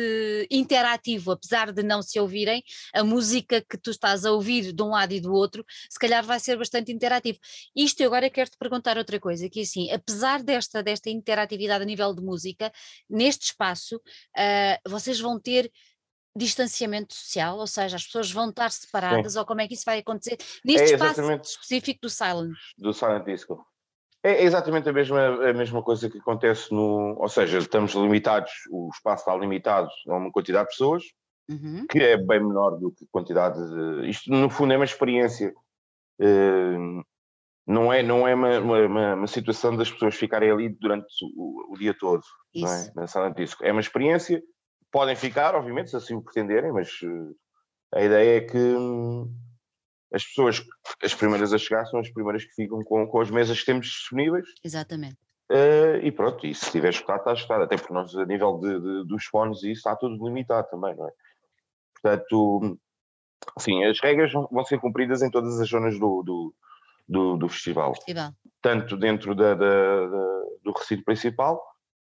interativo, 0.50 1.32
apesar 1.32 1.72
de 1.72 1.84
não 1.84 2.02
se 2.02 2.20
ouvirem, 2.20 2.64
a 2.94 3.04
música 3.04 3.62
que 3.62 3.78
tu 3.78 3.92
estás 3.92 4.26
a 4.26 4.32
ouvir 4.32 4.72
de 4.74 4.84
um 4.84 4.90
lado 4.90 5.14
e 5.14 5.20
do 5.20 5.34
outro, 5.34 5.66
se 5.90 6.00
calhar 6.00 6.24
vai 6.24 6.40
ser 6.40 6.58
bastante 6.58 6.92
interativo. 6.92 7.40
Isto 7.76 8.02
eu 8.02 8.08
agora 8.08 8.30
quero 8.30 8.50
te 8.50 8.58
perguntar 8.58 8.98
outra 8.98 9.20
coisa, 9.20 9.50
que 9.50 9.62
assim, 9.62 9.81
apesar 9.90 10.44
desta, 10.44 10.84
desta 10.84 11.10
interatividade 11.10 11.84
a 11.84 11.88
nível 11.88 12.14
de 12.14 12.22
música, 12.22 12.72
neste 13.10 13.46
espaço 13.46 13.96
uh, 13.96 14.90
vocês 14.90 15.20
vão 15.20 15.40
ter 15.40 15.72
distanciamento 16.36 17.14
social, 17.14 17.58
ou 17.58 17.68
seja, 17.68 17.96
as 17.96 18.06
pessoas 18.06 18.32
vão 18.32 18.50
estar 18.50 18.72
separadas, 18.72 19.34
Sim. 19.34 19.40
ou 19.40 19.46
como 19.46 19.62
é 19.62 19.68
que 19.68 19.74
isso 19.74 19.84
vai 19.86 20.00
acontecer 20.00 20.38
neste 20.64 20.92
é 20.92 20.96
espaço 20.96 21.22
específico 21.44 22.00
do 22.02 22.10
Silent? 22.10 22.58
Do 22.78 22.94
Silent 22.94 23.26
Disco. 23.26 23.66
É 24.24 24.44
exatamente 24.44 24.88
a 24.88 24.94
mesma, 24.94 25.50
a 25.50 25.54
mesma 25.54 25.82
coisa 25.82 26.10
que 26.10 26.20
acontece 26.20 26.72
no. 26.72 27.18
Ou 27.20 27.28
seja, 27.28 27.58
estamos 27.58 27.94
limitados, 27.94 28.52
o 28.70 28.90
espaço 28.94 29.24
está 29.24 29.36
limitado 29.36 29.90
a 30.08 30.16
uma 30.16 30.32
quantidade 30.32 30.66
de 30.66 30.72
pessoas, 30.72 31.04
uhum. 31.50 31.88
que 31.90 32.00
é 32.00 32.18
bem 32.18 32.40
menor 32.40 32.78
do 32.78 32.92
que 32.92 33.04
a 33.04 33.08
quantidade 33.12 33.58
de. 33.58 34.10
Isto, 34.10 34.30
no 34.30 34.50
fundo, 34.50 34.74
é 34.74 34.78
uma 34.78 34.86
experiência. 34.86 35.52
Uh, 36.20 37.04
não 37.66 37.92
é, 37.94 38.02
não 38.02 38.28
é 38.28 38.34
uma, 38.34 38.60
uma, 38.60 39.14
uma, 39.16 39.28
situação 39.28 39.76
das 39.76 39.92
pessoas 39.92 40.16
ficarem 40.16 40.52
ali 40.52 40.70
durante 40.70 41.08
o, 41.36 41.74
o 41.74 41.78
dia 41.78 41.94
todo, 41.94 42.24
não 42.56 42.72
é? 42.72 42.92
Na 42.96 43.08
sala 43.08 43.30
de 43.30 43.44
disco. 43.44 43.64
É 43.64 43.72
uma 43.72 43.82
experiência, 43.82 44.42
podem 44.92 45.16
ficar, 45.16 45.56
obviamente, 45.56 45.92
se 45.92 45.96
assim 45.96 46.16
o 46.16 46.22
pretenderem, 46.22 46.72
mas 46.72 46.90
uh, 47.02 47.36
a 47.94 48.02
ideia 48.02 48.38
é 48.38 48.42
que 48.42 48.58
hum, 48.58 49.34
as 50.14 50.26
pessoas, 50.26 50.64
as 51.02 51.14
primeiras 51.14 51.54
a 51.54 51.58
chegar, 51.58 51.86
são 51.86 52.00
as 52.00 52.10
primeiras 52.10 52.44
que 52.44 52.54
ficam 52.54 52.84
com, 52.84 53.08
com 53.08 53.22
as 53.22 53.30
mesas 53.30 53.60
que 53.60 53.66
temos 53.66 53.88
disponíveis. 53.88 54.48
Exatamente. 54.64 55.18
Uh, 55.52 55.98
e 56.02 56.12
pronto, 56.12 56.46
e 56.46 56.56
se 56.56 56.66
estiver 56.66 56.90
escutado, 56.90 57.20
está 57.20 57.34
escutado. 57.34 57.64
Até 57.64 57.78
porque 57.78 57.94
nós, 57.94 58.16
a 58.16 58.26
nível 58.26 58.58
de, 58.60 58.80
de, 58.80 59.08
dos 59.08 59.26
fones, 59.26 59.58
isso 59.60 59.72
está 59.72 59.96
tudo 59.96 60.26
limitado 60.26 60.68
também, 60.70 60.96
não 60.96 61.08
é? 61.08 61.12
Portanto, 62.02 62.80
sim, 63.60 63.84
as 63.84 64.00
regras 64.00 64.32
vão 64.32 64.66
ser 64.66 64.80
cumpridas 64.80 65.22
em 65.22 65.30
todas 65.30 65.60
as 65.60 65.70
zonas 65.70 66.00
do, 66.00 66.24
do 66.24 66.56
do, 67.08 67.38
do 67.38 67.50
festival. 67.50 67.96
festival. 67.96 68.32
Tanto 68.62 68.96
dentro 68.98 69.36
da, 69.36 69.54
da, 69.56 70.08
da, 70.08 70.44
do 70.64 70.72
recinto 70.78 71.04
principal, 71.04 71.62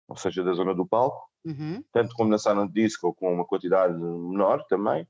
ou 0.08 0.16
seja, 0.16 0.42
da 0.42 0.52
zona 0.52 0.74
do 0.74 0.86
palco, 0.86 1.22
uhum. 1.44 1.82
tanto 1.92 2.14
como 2.14 2.30
na 2.30 2.38
sala 2.38 2.66
de 2.66 2.72
disco, 2.72 3.14
com 3.14 3.32
uma 3.32 3.44
quantidade 3.44 3.94
menor 3.94 4.64
também 4.68 5.06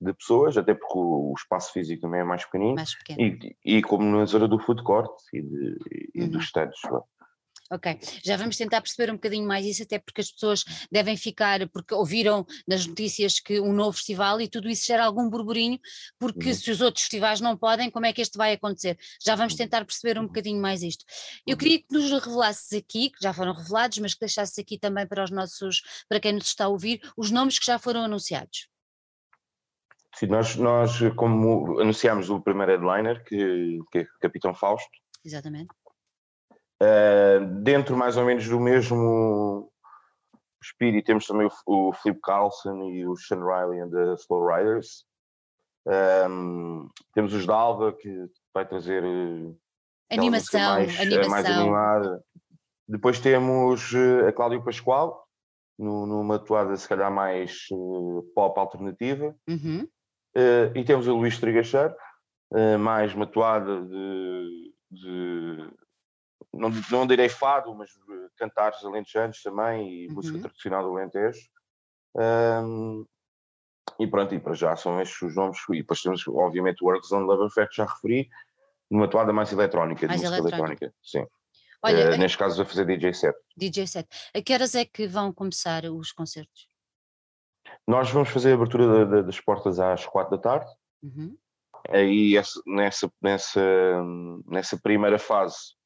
de 0.00 0.12
pessoas, 0.14 0.56
até 0.56 0.74
porque 0.74 0.96
o, 0.96 1.32
o 1.32 1.34
espaço 1.36 1.72
físico 1.72 2.02
também 2.02 2.20
é 2.20 2.24
mais 2.24 2.44
pequenino, 2.44 2.76
mais 2.76 2.94
e, 3.18 3.56
e, 3.64 3.82
como 3.82 4.04
na 4.04 4.24
zona 4.26 4.46
do 4.46 4.58
food 4.58 4.82
court 4.84 5.10
e, 5.32 5.42
de, 5.42 6.10
e 6.14 6.22
uhum. 6.22 6.30
dos 6.30 6.44
stands. 6.44 6.78
Ok, 7.70 7.98
já 8.24 8.34
vamos 8.36 8.56
tentar 8.56 8.80
perceber 8.80 9.10
um 9.10 9.16
bocadinho 9.16 9.46
mais 9.46 9.66
isso, 9.66 9.82
até 9.82 9.98
porque 9.98 10.22
as 10.22 10.30
pessoas 10.30 10.64
devem 10.90 11.18
ficar, 11.18 11.68
porque 11.68 11.94
ouviram 11.94 12.46
nas 12.66 12.86
notícias 12.86 13.38
que 13.40 13.60
um 13.60 13.74
novo 13.74 13.92
festival 13.92 14.40
e 14.40 14.48
tudo 14.48 14.70
isso 14.70 14.86
gera 14.86 15.04
algum 15.04 15.28
burburinho, 15.28 15.78
porque 16.18 16.48
uhum. 16.48 16.54
se 16.54 16.70
os 16.70 16.80
outros 16.80 17.04
festivais 17.04 17.42
não 17.42 17.58
podem, 17.58 17.90
como 17.90 18.06
é 18.06 18.12
que 18.12 18.22
este 18.22 18.38
vai 18.38 18.54
acontecer? 18.54 18.98
Já 19.22 19.34
vamos 19.34 19.52
uhum. 19.52 19.58
tentar 19.58 19.84
perceber 19.84 20.16
um 20.16 20.22
uhum. 20.22 20.28
bocadinho 20.28 20.62
mais 20.62 20.82
isto. 20.82 21.04
Eu 21.46 21.52
uhum. 21.52 21.58
queria 21.58 21.78
que 21.78 21.86
nos 21.92 22.10
revelasses 22.10 22.72
aqui, 22.72 23.10
que 23.10 23.22
já 23.22 23.34
foram 23.34 23.52
revelados, 23.52 23.98
mas 23.98 24.14
que 24.14 24.20
deixasses 24.20 24.58
aqui 24.58 24.78
também 24.78 25.06
para 25.06 25.24
os 25.24 25.30
nossos, 25.30 25.82
para 26.08 26.20
quem 26.20 26.32
nos 26.32 26.46
está 26.46 26.64
a 26.64 26.68
ouvir, 26.68 27.02
os 27.18 27.30
nomes 27.30 27.58
que 27.58 27.66
já 27.66 27.78
foram 27.78 28.02
anunciados. 28.02 28.66
Sim, 30.14 30.26
nós, 30.26 30.56
nós 30.56 30.98
como 31.16 31.78
anunciámos 31.80 32.30
o 32.30 32.40
primeiro 32.40 32.72
headliner, 32.72 33.22
que, 33.24 33.78
que 33.92 33.98
é 33.98 34.06
Capitão 34.20 34.54
Fausto. 34.54 34.90
Exatamente. 35.24 35.68
Uh, 36.80 37.44
dentro 37.62 37.96
mais 37.96 38.16
ou 38.16 38.24
menos 38.24 38.48
do 38.48 38.60
mesmo 38.60 39.68
espírito 40.62 41.06
temos 41.06 41.26
também 41.26 41.48
o, 41.66 41.88
o 41.88 41.92
Flip 41.92 42.20
Carlson 42.22 42.84
e 42.84 43.06
o 43.06 43.16
Sean 43.16 43.44
Riley 43.44 43.80
and 43.80 43.90
the 43.90 44.14
Slow 44.14 44.46
Riders. 44.46 45.04
Um, 45.86 46.88
temos 47.14 47.32
os 47.32 47.46
Dalva 47.46 47.92
que 47.92 48.26
vai 48.52 48.66
trazer 48.66 49.02
eh, 49.02 49.54
animação, 50.10 50.74
mais, 50.74 51.00
animação. 51.00 51.30
mais 51.30 51.46
animada. 51.46 52.24
Depois 52.86 53.18
temos 53.20 53.92
a 54.26 54.32
Cláudio 54.32 54.62
Pascoal, 54.62 55.26
no, 55.78 56.06
numa 56.06 56.38
toada 56.38 56.76
se 56.76 56.88
calhar 56.88 57.10
mais 57.10 57.66
uh, 57.70 58.22
pop 58.34 58.58
alternativa. 58.58 59.34
Uhum. 59.48 59.88
Uh, 60.36 60.76
e 60.76 60.84
temos 60.84 61.06
o 61.06 61.16
Luís 61.16 61.38
Trigacheiro, 61.38 61.94
uh, 62.52 62.78
mais 62.78 63.14
uma 63.14 63.26
toada 63.26 63.82
de, 63.82 64.74
de 64.90 65.70
não, 66.58 66.70
não 66.90 67.06
direi 67.06 67.28
fado, 67.28 67.74
mas 67.74 67.90
eh, 67.90 68.28
cantares 68.36 68.84
alentejanos 68.84 69.42
também 69.42 69.88
e 69.88 70.08
uhum. 70.08 70.14
música 70.14 70.38
tradicional 70.38 70.82
do 70.82 70.96
Alentejo. 70.96 71.40
Um, 72.14 73.06
e 73.98 74.06
pronto, 74.06 74.34
e 74.34 74.40
para 74.40 74.54
já 74.54 74.76
são 74.76 75.00
estes 75.00 75.20
os 75.22 75.34
nomes. 75.34 75.58
E 75.70 75.78
depois 75.78 76.02
temos, 76.02 76.26
obviamente, 76.28 76.82
o 76.82 76.86
Works 76.86 77.12
on 77.12 77.20
Love 77.20 77.46
Effect, 77.46 77.76
já 77.76 77.84
referi, 77.84 78.28
numa 78.90 79.08
toada 79.08 79.32
mais 79.32 79.52
eletrónica, 79.52 80.06
mais 80.06 80.20
de 80.20 80.26
música 80.26 80.40
eletrónica. 80.40 80.84
eletrónica. 80.84 80.94
Sim. 81.02 81.26
Olha, 81.82 82.14
uh, 82.14 82.18
neste 82.18 82.36
caso, 82.36 82.60
a 82.60 82.64
fazer 82.64 82.84
DJ 82.86 83.14
set. 83.14 83.36
DJ 83.56 83.86
set. 83.86 84.08
A 84.34 84.42
que 84.42 84.52
horas 84.52 84.74
é 84.74 84.84
que 84.84 85.06
vão 85.06 85.32
começar 85.32 85.84
os 85.84 86.12
concertos? 86.12 86.68
Nós 87.86 88.10
vamos 88.10 88.30
fazer 88.30 88.52
a 88.52 88.54
abertura 88.54 89.06
de, 89.06 89.16
de, 89.16 89.22
das 89.24 89.40
portas 89.40 89.78
às 89.78 90.04
quatro 90.06 90.36
da 90.36 90.42
tarde. 90.42 90.70
Uhum. 91.02 91.36
Aí, 91.88 92.34
nessa, 92.66 93.10
nessa, 93.22 93.62
nessa 94.46 94.76
primeira 94.78 95.18
fase, 95.18 95.77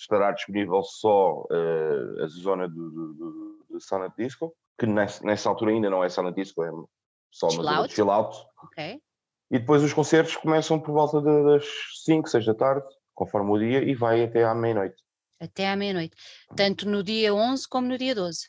estará 0.00 0.32
disponível 0.32 0.82
só 0.82 1.42
uh, 1.42 2.22
a 2.22 2.26
zona 2.26 2.68
do, 2.68 2.90
do, 2.90 3.14
do, 3.14 3.66
do 3.70 3.80
Silent 3.80 4.12
Disco, 4.16 4.54
que 4.78 4.86
nessa, 4.86 5.24
nessa, 5.24 5.48
altura 5.48 5.72
ainda 5.72 5.90
não 5.90 6.02
é 6.02 6.08
Silent 6.08 6.34
Disco, 6.34 6.64
é 6.64 6.70
só 7.30 7.48
uma 7.48 7.62
zona 7.62 7.88
de 7.88 7.94
chill 7.94 8.10
out. 8.10 8.36
Okay. 8.64 9.00
E 9.50 9.58
depois 9.58 9.82
os 9.82 9.92
concertos 9.92 10.36
começam 10.36 10.78
por 10.80 10.92
volta 10.92 11.20
das 11.20 11.66
5, 12.04 12.28
6 12.28 12.46
da 12.46 12.54
tarde, 12.54 12.86
conforme 13.14 13.50
o 13.50 13.58
dia, 13.58 13.82
e 13.82 13.94
vai 13.94 14.22
até 14.24 14.44
à 14.44 14.54
meia-noite. 14.54 14.96
Até 15.38 15.68
à 15.68 15.76
meia-noite. 15.76 16.16
Tanto 16.56 16.88
no 16.88 17.02
dia 17.02 17.34
11 17.34 17.68
como 17.68 17.88
no 17.88 17.98
dia 17.98 18.14
12 18.14 18.48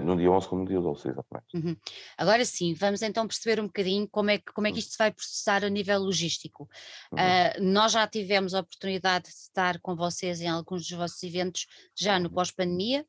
no 0.00 0.16
dia 0.16 0.30
11 0.30 0.48
como 0.48 0.62
no 0.62 0.68
dia 0.68 0.80
12, 0.80 1.08
exatamente. 1.08 1.46
Uhum. 1.54 1.76
Agora 2.16 2.44
sim, 2.44 2.74
vamos 2.74 3.02
então 3.02 3.26
perceber 3.26 3.60
um 3.60 3.66
bocadinho 3.66 4.08
como 4.08 4.30
é 4.30 4.38
que, 4.38 4.52
como 4.52 4.66
é 4.66 4.72
que 4.72 4.78
isto 4.78 4.92
se 4.92 4.98
vai 4.98 5.10
processar 5.10 5.64
a 5.64 5.68
nível 5.68 6.00
logístico. 6.00 6.68
Uhum. 7.12 7.18
Uh, 7.18 7.72
nós 7.72 7.92
já 7.92 8.06
tivemos 8.06 8.54
a 8.54 8.60
oportunidade 8.60 9.24
de 9.24 9.30
estar 9.30 9.78
com 9.80 9.94
vocês 9.94 10.40
em 10.40 10.48
alguns 10.48 10.86
dos 10.86 10.98
vossos 10.98 11.22
eventos 11.22 11.66
já 11.96 12.18
no 12.18 12.30
pós-pandemia. 12.30 13.06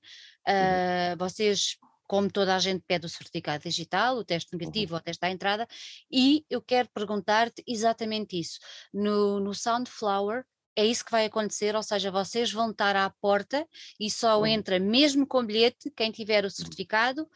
Uh, 0.48 1.18
vocês 1.18 1.78
como 2.08 2.30
toda 2.30 2.56
a 2.56 2.60
gente 2.60 2.84
pede 2.88 3.06
o 3.06 3.10
certificado 3.10 3.64
digital, 3.64 4.18
o 4.18 4.24
teste 4.24 4.56
negativo 4.56 4.94
uhum. 4.94 4.98
ou 4.98 5.02
o 5.02 5.04
teste 5.04 5.26
à 5.26 5.32
entrada, 5.32 5.68
e 6.12 6.46
eu 6.50 6.62
quero 6.62 6.88
perguntar-te 6.90 7.64
exatamente 7.68 8.40
isso. 8.40 8.60
No, 8.94 9.40
no 9.40 9.54
Soundflower, 9.54 10.46
é 10.76 10.86
isso 10.86 11.06
que 11.06 11.12
vai 11.12 11.26
acontecer, 11.26 11.76
ou 11.76 11.84
seja, 11.84 12.12
vocês 12.12 12.52
vão 12.52 12.72
estar 12.72 12.96
à 12.96 13.10
porta 13.10 13.68
e 14.00 14.10
só 14.10 14.46
entra 14.46 14.80
mesmo 14.80 15.26
com 15.26 15.46
bilhete 15.46 15.90
quem 15.92 16.12
tiver 16.12 16.44
o 16.44 16.50
certificado 16.50 17.28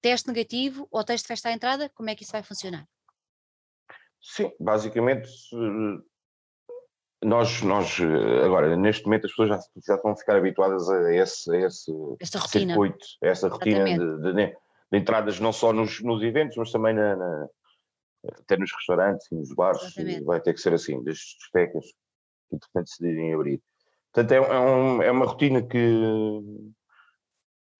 teste 0.00 0.28
negativo 0.28 0.86
ou 0.90 1.04
teste 1.04 1.24
de 1.24 1.28
festa 1.28 1.48
à 1.48 1.52
entrada, 1.52 1.88
como 1.90 2.10
é 2.10 2.14
que 2.14 2.22
isso 2.22 2.32
vai 2.32 2.42
funcionar? 2.42 2.86
Sim, 4.20 4.52
basicamente 4.58 5.28
nós, 7.22 7.62
nós 7.62 7.98
agora, 8.44 8.76
neste 8.76 9.04
momento 9.04 9.26
as 9.26 9.32
pessoas 9.32 9.48
já, 9.48 9.60
já 9.86 9.94
estão 9.96 10.12
a 10.12 10.16
ficar 10.16 10.36
habituadas 10.36 10.88
a 10.88 11.14
esse, 11.14 11.54
a 11.54 11.66
esse 11.66 11.92
Esta 12.20 12.38
rotina. 12.38 12.74
circuito, 12.74 13.06
a 13.22 13.26
essa 13.26 13.48
rotina 13.48 13.84
de, 13.84 14.22
de, 14.22 14.32
de, 14.34 14.56
entradas 14.92 15.40
não 15.40 15.52
só 15.52 15.72
nos, 15.72 16.00
nos 16.02 16.22
eventos, 16.22 16.56
mas 16.56 16.70
também 16.70 16.94
na, 16.94 17.16
na, 17.16 17.48
até 18.40 18.56
nos 18.56 18.72
restaurantes 18.72 19.30
e 19.30 19.34
nos 19.34 19.52
bares, 19.52 19.94
vai 20.24 20.40
ter 20.40 20.54
que 20.54 20.60
ser 20.60 20.74
assim, 20.74 21.02
das 21.02 21.16
discotecas 21.16 21.86
que 22.48 22.56
entretanto 22.56 22.86
decidirem 22.86 23.34
abrir. 23.34 23.62
Portanto, 24.12 24.32
é, 24.32 24.36
é, 24.36 24.60
um, 24.60 25.02
é 25.02 25.10
uma 25.10 25.26
rotina 25.26 25.62
que, 25.62 26.40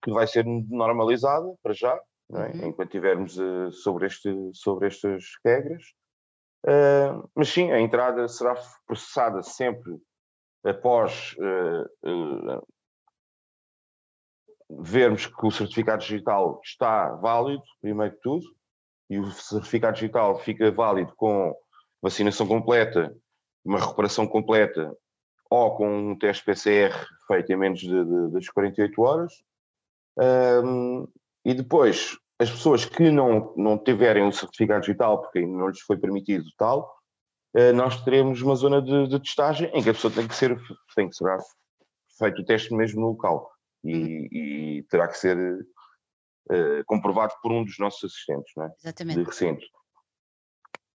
que 0.03 0.11
vai 0.11 0.27
ser 0.27 0.45
normalizada 0.45 1.53
para 1.61 1.73
já, 1.73 1.99
é? 2.31 2.35
uhum. 2.35 2.67
enquanto 2.67 2.91
tivermos 2.91 3.37
uh, 3.37 3.71
sobre, 3.71 4.07
este, 4.07 4.33
sobre 4.53 4.87
estas 4.87 5.23
regras. 5.43 5.83
Uh, 6.65 7.29
mas 7.33 7.49
sim, 7.49 7.71
a 7.71 7.79
entrada 7.79 8.27
será 8.27 8.55
processada 8.85 9.41
sempre 9.41 9.97
após 10.63 11.35
uh, 11.37 12.67
vermos 14.69 15.25
que 15.25 15.45
o 15.45 15.51
certificado 15.51 16.01
digital 16.01 16.59
está 16.63 17.15
válido, 17.15 17.63
primeiro 17.81 18.13
de 18.13 18.21
tudo, 18.21 18.45
e 19.09 19.17
o 19.19 19.31
certificado 19.31 19.95
digital 19.95 20.37
fica 20.39 20.71
válido 20.71 21.13
com 21.15 21.55
vacinação 22.01 22.47
completa, 22.47 23.15
uma 23.69 23.79
recuperação 23.79 24.27
completa 24.27 24.97
ou 25.47 25.75
com 25.75 26.11
um 26.11 26.17
teste 26.17 26.43
PCR 26.43 26.91
feito 27.27 27.51
em 27.51 27.55
menos 27.55 27.79
de, 27.79 27.87
de, 28.03 28.31
das 28.31 28.49
48 28.49 29.01
horas. 29.01 29.33
Um, 30.17 31.07
e 31.45 31.53
depois, 31.53 32.17
as 32.39 32.49
pessoas 32.49 32.85
que 32.85 33.11
não, 33.11 33.53
não 33.55 33.77
tiverem 33.77 34.27
o 34.27 34.31
certificado 34.31 34.81
digital, 34.81 35.21
porque 35.21 35.39
ainda 35.39 35.55
não 35.55 35.67
lhes 35.67 35.81
foi 35.81 35.97
permitido 35.97 36.45
tal, 36.57 36.95
uh, 37.55 37.73
nós 37.73 38.03
teremos 38.03 38.41
uma 38.41 38.55
zona 38.55 38.81
de, 38.81 39.07
de, 39.07 39.19
testagem 39.19 39.69
em 39.73 39.83
que 39.83 39.89
a 39.89 39.93
pessoa 39.93 40.13
tem 40.13 40.27
que 40.27 40.35
ser, 40.35 40.59
tem 40.95 41.07
que 41.07 41.15
ser 41.15 41.37
feito 42.17 42.41
o 42.41 42.45
teste 42.45 42.73
mesmo 42.73 43.01
no 43.01 43.09
local 43.09 43.51
e, 43.83 43.93
uhum. 43.93 44.27
e 44.31 44.85
terá 44.89 45.07
que 45.07 45.17
ser 45.17 45.37
uh, 45.37 46.83
comprovado 46.87 47.33
por 47.41 47.51
um 47.51 47.63
dos 47.63 47.77
nossos 47.77 48.03
assistentes 48.03 48.51
é? 48.57 48.69
Exatamente. 48.83 49.19
de 49.19 49.23
recinto. 49.23 49.65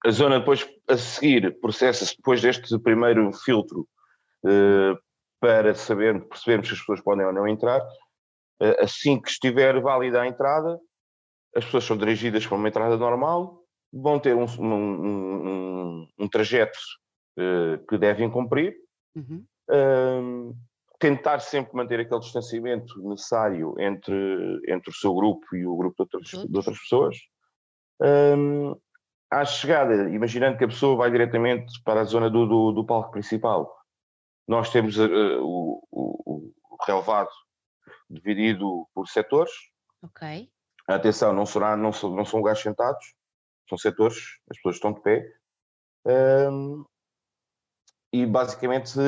A 0.05 0.11
zona 0.11 0.39
depois 0.39 0.67
a 0.87 0.97
seguir 0.97 1.59
processa-se 1.61 2.15
depois 2.17 2.41
deste 2.41 2.77
primeiro 2.79 3.31
filtro 3.31 3.87
uh, 4.43 4.97
para 5.39 5.73
saber, 5.75 6.27
percebermos 6.27 6.67
se 6.67 6.73
as 6.73 6.79
pessoas 6.79 7.01
podem 7.01 7.25
ou 7.25 7.33
não 7.33 7.47
entrar. 7.47 7.81
Uh, 8.61 8.75
assim 8.81 9.21
que 9.21 9.29
estiver 9.29 9.79
válida 9.81 10.21
a 10.21 10.27
entrada, 10.27 10.77
as 11.55 11.63
pessoas 11.65 11.85
são 11.85 11.97
dirigidas 11.97 12.45
para 12.45 12.57
uma 12.57 12.67
entrada 12.67 12.97
normal, 12.97 13.63
vão 13.93 14.19
ter 14.19 14.35
um, 14.35 14.45
um, 14.59 15.07
um, 15.07 16.07
um 16.19 16.27
trajeto 16.27 16.79
que 17.89 17.97
devem 17.97 18.29
cumprir. 18.29 18.75
Uhum. 19.15 20.55
Tentar 20.99 21.39
sempre 21.39 21.75
manter 21.75 21.99
aquele 21.99 22.19
distanciamento 22.19 22.93
necessário 23.07 23.75
entre, 23.79 24.61
entre 24.67 24.89
o 24.89 24.93
seu 24.93 25.13
grupo 25.13 25.55
e 25.55 25.65
o 25.65 25.75
grupo 25.75 25.95
de 25.95 26.15
outras, 26.15 26.49
de 26.49 26.57
outras 26.57 26.79
pessoas. 26.79 27.17
Um, 28.01 28.75
à 29.39 29.45
chegada, 29.45 30.09
imaginando 30.09 30.57
que 30.57 30.63
a 30.63 30.67
pessoa 30.67 30.95
vai 30.95 31.11
diretamente 31.11 31.81
para 31.83 32.01
a 32.01 32.03
zona 32.03 32.29
do, 32.29 32.45
do, 32.45 32.71
do 32.71 32.85
palco 32.85 33.11
principal, 33.11 33.73
nós 34.47 34.69
temos 34.69 34.97
uh, 34.97 35.07
o, 35.41 35.83
o, 35.91 36.53
o, 36.71 36.77
relevado 36.85 37.29
dividido 38.09 38.87
por 38.93 39.07
setores. 39.07 39.51
Ok. 40.01 40.49
Atenção, 40.87 41.33
não, 41.33 41.45
será, 41.45 41.77
não, 41.77 41.93
são, 41.93 42.13
não 42.13 42.25
são 42.25 42.39
lugares 42.39 42.61
sentados, 42.61 43.13
são 43.69 43.77
setores, 43.77 44.17
as 44.49 44.57
pessoas 44.57 44.75
estão 44.75 44.93
de 44.93 45.01
pé. 45.01 45.25
Um, 46.05 46.85
e 48.11 48.25
basicamente 48.25 48.99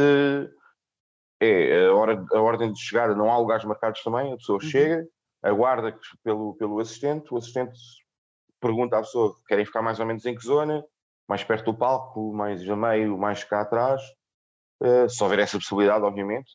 é 1.41 1.85
a, 1.85 1.93
hora, 1.93 2.25
a 2.31 2.41
ordem 2.41 2.71
de 2.71 2.79
chegada, 2.79 3.13
não 3.13 3.29
há 3.29 3.37
lugares 3.37 3.65
marcados 3.65 4.01
também, 4.01 4.31
a 4.31 4.37
pessoa 4.37 4.59
uhum. 4.61 4.69
chega, 4.69 5.07
aguarda 5.43 5.97
pelo, 6.23 6.55
pelo 6.55 6.79
assistente, 6.79 7.33
o 7.33 7.37
assistente 7.37 7.77
pergunta 8.59 8.97
à 8.97 9.01
pessoa 9.01 9.35
querem 9.47 9.65
ficar 9.65 9.81
mais 9.81 9.99
ou 9.99 10.05
menos 10.05 10.25
em 10.25 10.35
que 10.35 10.45
zona, 10.45 10.83
mais 11.27 11.43
perto 11.43 11.71
do 11.71 11.77
palco, 11.77 12.33
mais 12.33 12.67
a 12.69 12.75
meio, 12.75 13.17
mais 13.17 13.43
cá 13.43 13.61
atrás, 13.61 14.01
uh, 14.81 15.09
se 15.09 15.23
houver 15.23 15.39
essa 15.39 15.57
possibilidade, 15.57 16.03
obviamente, 16.03 16.51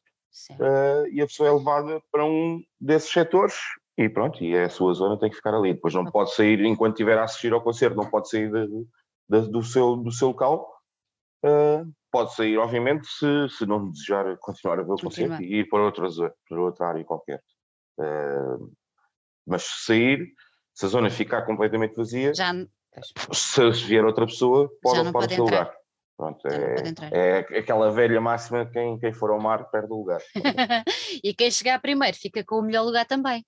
uh, 0.53 1.07
e 1.11 1.21
a 1.21 1.27
pessoa 1.27 1.49
é 1.49 1.53
levada 1.53 2.01
para 2.11 2.25
um 2.25 2.63
desses 2.81 3.11
setores 3.11 3.55
e 4.01 4.09
pronto, 4.09 4.43
e 4.43 4.55
é 4.55 4.65
a 4.65 4.71
sua 4.71 4.95
zona 4.95 5.19
tem 5.19 5.29
que 5.29 5.37
ficar 5.37 5.55
ali. 5.55 5.75
Depois 5.75 5.93
não 5.93 6.07
pode 6.07 6.35
sair, 6.35 6.65
enquanto 6.65 6.95
estiver 6.95 7.19
a 7.19 7.25
assistir 7.25 7.53
ao 7.53 7.63
concerto, 7.63 7.97
não 7.97 8.09
pode 8.09 8.31
sair 8.31 8.51
de, 8.51 8.67
de, 9.29 9.51
do, 9.51 9.63
seu, 9.63 9.95
do 9.95 10.11
seu 10.11 10.29
local. 10.29 10.75
Uh, 11.45 11.91
pode 12.11 12.35
sair, 12.35 12.57
obviamente, 12.57 13.07
se, 13.07 13.49
se 13.51 13.67
não 13.67 13.91
desejar 13.91 14.39
continuar 14.39 14.79
a 14.79 14.83
ver 14.83 14.93
o 14.93 14.97
concerto 14.97 15.43
e 15.43 15.61
ir 15.61 15.69
para 15.69 15.83
outra, 15.83 16.09
para 16.49 16.61
outra 16.61 16.87
área 16.89 17.05
qualquer. 17.05 17.43
Uh, 17.99 18.73
mas 19.47 19.65
se 19.65 19.85
sair, 19.85 20.33
se 20.81 20.87
a 20.87 20.89
zona 20.89 21.11
ficar 21.11 21.43
completamente 21.43 21.95
vazia, 21.95 22.33
Já... 22.33 22.55
se 23.33 23.71
vier 23.85 24.03
outra 24.03 24.25
pessoa, 24.25 24.71
pode 24.81 25.01
ocupar 25.01 25.27
o 25.27 25.31
seu 25.31 25.45
lugar. 25.45 25.75
Pronto, 26.17 26.49
é, 26.49 27.39
é, 27.53 27.59
aquela 27.59 27.91
velha 27.91 28.19
máxima: 28.19 28.65
quem, 28.65 28.99
quem 28.99 29.13
for 29.13 29.31
ao 29.31 29.39
mar 29.39 29.71
perde 29.71 29.93
o 29.93 29.97
lugar. 29.97 30.23
e 31.23 31.35
quem 31.35 31.51
chegar 31.51 31.81
primeiro 31.83 32.17
fica 32.17 32.43
com 32.43 32.57
o 32.57 32.63
melhor 32.63 32.83
lugar 32.83 33.05
também. 33.05 33.45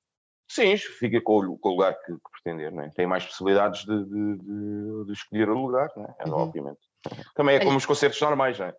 Sim, 0.46 0.76
fica 0.76 1.22
com 1.22 1.38
o, 1.38 1.58
com 1.58 1.70
o 1.70 1.72
lugar 1.72 1.94
que, 1.94 2.12
que 2.12 2.42
pretender, 2.42 2.70
é? 2.84 2.90
tem 2.90 3.06
mais 3.06 3.24
possibilidades 3.24 3.82
de, 3.86 4.04
de, 4.04 4.36
de, 4.36 5.04
de 5.06 5.12
escolher 5.12 5.48
o 5.48 5.58
lugar, 5.58 5.88
é? 5.96 6.28
uhum. 6.28 6.34
obviamente. 6.34 6.80
Também 7.34 7.56
é 7.56 7.64
como 7.64 7.78
os 7.78 7.86
concertos 7.86 8.20
normais, 8.20 8.58
não 8.58 8.66
é? 8.66 8.74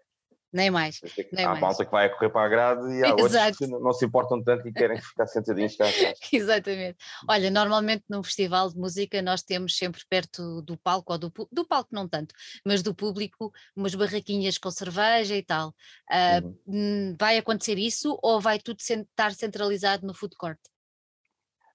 Nem 0.53 0.69
mais. 0.69 1.01
Nem 1.31 1.45
há 1.45 1.49
mais. 1.49 1.59
malta 1.59 1.83
que 1.83 1.91
vai 1.91 2.05
a 2.05 2.09
correr 2.09 2.29
para 2.29 2.45
a 2.45 2.47
grade 2.47 2.81
e 2.93 3.03
há 3.03 3.07
Exato. 3.17 3.23
outros 3.23 3.57
que 3.57 3.67
não, 3.67 3.91
se 3.91 4.05
importam 4.05 4.43
tanto 4.43 4.67
e 4.67 4.71
querem 4.71 4.97
ficar 5.01 5.25
sentadinhos 5.25 5.75
cá 5.75 5.89
atrás. 5.89 6.19
Exatamente. 6.31 6.97
Olha, 7.27 7.49
normalmente 7.49 8.03
num 8.07 8.21
festival 8.21 8.69
de 8.69 8.77
música 8.77 9.19
nós 9.23 9.41
temos 9.41 9.75
sempre 9.75 10.03
perto 10.07 10.61
do 10.61 10.77
palco, 10.77 11.11
ou 11.11 11.17
do, 11.17 11.33
do 11.51 11.65
palco 11.65 11.89
não 11.91 12.07
tanto, 12.07 12.35
mas 12.63 12.83
do 12.83 12.93
público, 12.93 13.51
umas 13.75 13.95
barraquinhas 13.95 14.59
com 14.59 14.69
cerveja 14.69 15.35
e 15.35 15.41
tal. 15.41 15.69
Uh, 16.11 16.55
uhum. 16.67 17.15
Vai 17.19 17.39
acontecer 17.39 17.79
isso 17.79 18.19
ou 18.21 18.39
vai 18.39 18.59
tudo 18.59 18.77
estar 18.79 19.33
centralizado 19.33 20.05
no 20.05 20.13
food 20.13 20.35
court? 20.35 20.59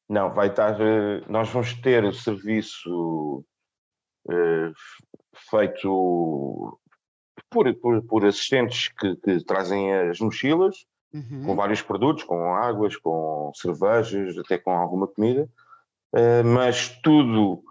Não, 0.08 0.32
vai 0.32 0.48
estar. 0.48 0.80
Eh, 0.80 1.22
nós 1.28 1.50
vamos 1.50 1.74
ter 1.74 2.02
o 2.04 2.12
serviço 2.14 3.44
uh, 4.26 4.72
feito 5.50 6.80
por, 7.50 7.72
por, 7.74 8.02
por 8.02 8.26
assistentes 8.26 8.88
que, 8.88 9.16
que, 9.16 9.44
trazem 9.44 9.92
as 9.92 10.18
mochilas, 10.20 10.86
uhum. 11.12 11.44
com 11.44 11.56
vários 11.56 11.82
produtos, 11.82 12.24
com 12.24 12.54
águas, 12.54 12.96
com 12.96 13.50
cervejas, 13.54 14.36
até 14.38 14.58
com 14.58 14.70
alguma 14.70 15.06
comida, 15.06 15.48
uh, 16.14 16.44
mas 16.44 16.88
tudo 17.02 17.62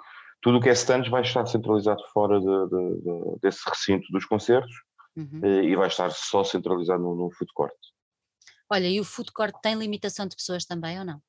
tudo 0.41 0.59
o 0.59 0.61
que 0.61 0.69
é 0.69 0.73
stands 0.73 1.09
vai 1.09 1.23
estar 1.23 1.45
centralizado 1.47 2.01
fora 2.13 2.39
de, 2.39 2.45
de, 2.45 3.01
de, 3.01 3.39
desse 3.41 3.67
recinto 3.67 4.05
dos 4.11 4.23
concertos 4.23 4.71
uhum. 5.15 5.41
uh, 5.43 5.63
e 5.63 5.75
vai 5.75 5.87
estar 5.87 6.09
só 6.11 6.43
centralizado 6.43 7.01
no, 7.01 7.15
no 7.15 7.31
food 7.31 7.51
court. 7.53 7.73
Olha, 8.69 8.87
e 8.87 8.99
o 8.99 9.03
food 9.03 9.31
court 9.31 9.55
tem 9.61 9.75
limitação 9.75 10.27
de 10.27 10.35
pessoas 10.35 10.65
também 10.65 10.99
ou 10.99 11.05
não? 11.05 11.21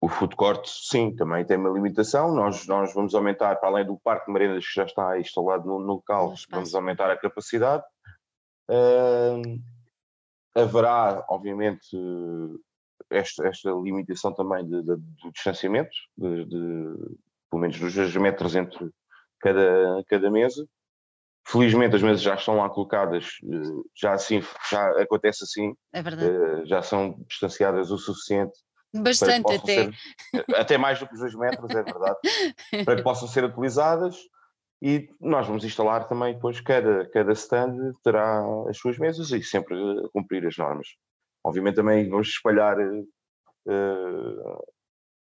O 0.00 0.08
food 0.08 0.36
court, 0.36 0.64
sim, 0.66 1.14
também 1.16 1.44
tem 1.44 1.56
uma 1.56 1.70
limitação. 1.70 2.32
Nós, 2.32 2.66
nós 2.66 2.94
vamos 2.94 3.14
aumentar, 3.14 3.56
para 3.56 3.68
além 3.68 3.84
do 3.84 3.98
parque 3.98 4.26
de 4.26 4.32
merendas 4.32 4.64
que 4.64 4.74
já 4.74 4.84
está 4.84 5.18
instalado 5.18 5.66
no, 5.66 5.80
no 5.80 5.94
local, 5.94 6.34
vamos 6.50 6.74
aumentar 6.74 7.10
a 7.10 7.16
capacidade. 7.16 7.82
Uh, 8.70 9.60
haverá, 10.54 11.24
obviamente, 11.28 11.96
esta, 13.10 13.46
esta 13.48 13.70
limitação 13.70 14.32
também 14.32 14.64
de, 14.64 14.82
de, 14.82 14.96
do 14.96 15.32
distanciamento, 15.32 15.90
de, 16.16 16.44
de, 16.44 17.16
pelo 17.50 17.62
menos 17.62 17.78
dos 17.78 17.94
2 17.94 18.16
metros 18.16 18.54
entre 18.54 18.90
cada, 19.40 20.04
cada 20.06 20.30
mesa. 20.30 20.66
Felizmente 21.46 21.96
as 21.96 22.02
mesas 22.02 22.20
já 22.20 22.34
estão 22.34 22.58
lá 22.58 22.68
colocadas, 22.68 23.38
eh, 23.42 23.82
já 23.96 24.12
assim, 24.12 24.42
já 24.70 25.00
acontece 25.00 25.44
assim, 25.44 25.74
é 25.94 26.02
verdade. 26.02 26.30
Uh, 26.30 26.66
já 26.66 26.82
são 26.82 27.18
distanciadas 27.26 27.90
o 27.90 27.96
suficiente 27.96 28.52
Bastante 28.94 29.54
até. 29.54 29.84
Ser, 29.84 29.94
até 30.56 30.78
mais 30.78 30.98
do 30.98 31.06
que 31.06 31.14
os 31.14 31.20
dois 31.20 31.34
metros, 31.34 31.70
é 31.70 31.82
verdade. 31.82 32.18
para 32.84 32.96
que 32.96 33.02
possam 33.02 33.28
ser 33.28 33.44
utilizadas 33.44 34.16
e 34.80 35.08
nós 35.20 35.46
vamos 35.46 35.64
instalar 35.64 36.06
também 36.06 36.34
depois 36.34 36.60
cada, 36.60 37.08
cada 37.10 37.32
stand 37.32 37.94
terá 38.02 38.42
as 38.68 38.78
suas 38.78 38.96
mesas 38.98 39.30
e 39.32 39.42
sempre 39.42 39.76
cumprir 40.12 40.46
as 40.46 40.56
normas. 40.56 40.86
Obviamente 41.44 41.76
também 41.76 42.08
vamos 42.08 42.28
espalhar 42.28 42.78
uh, 42.78 43.04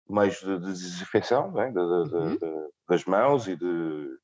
meios 0.08 0.40
de, 0.40 0.58
desinfecção 0.58 1.50
né? 1.52 1.70
de, 1.70 1.78
uhum. 1.78 2.36
de, 2.36 2.68
das 2.88 3.04
mãos 3.06 3.48
e, 3.48 3.56
de, 3.56 4.18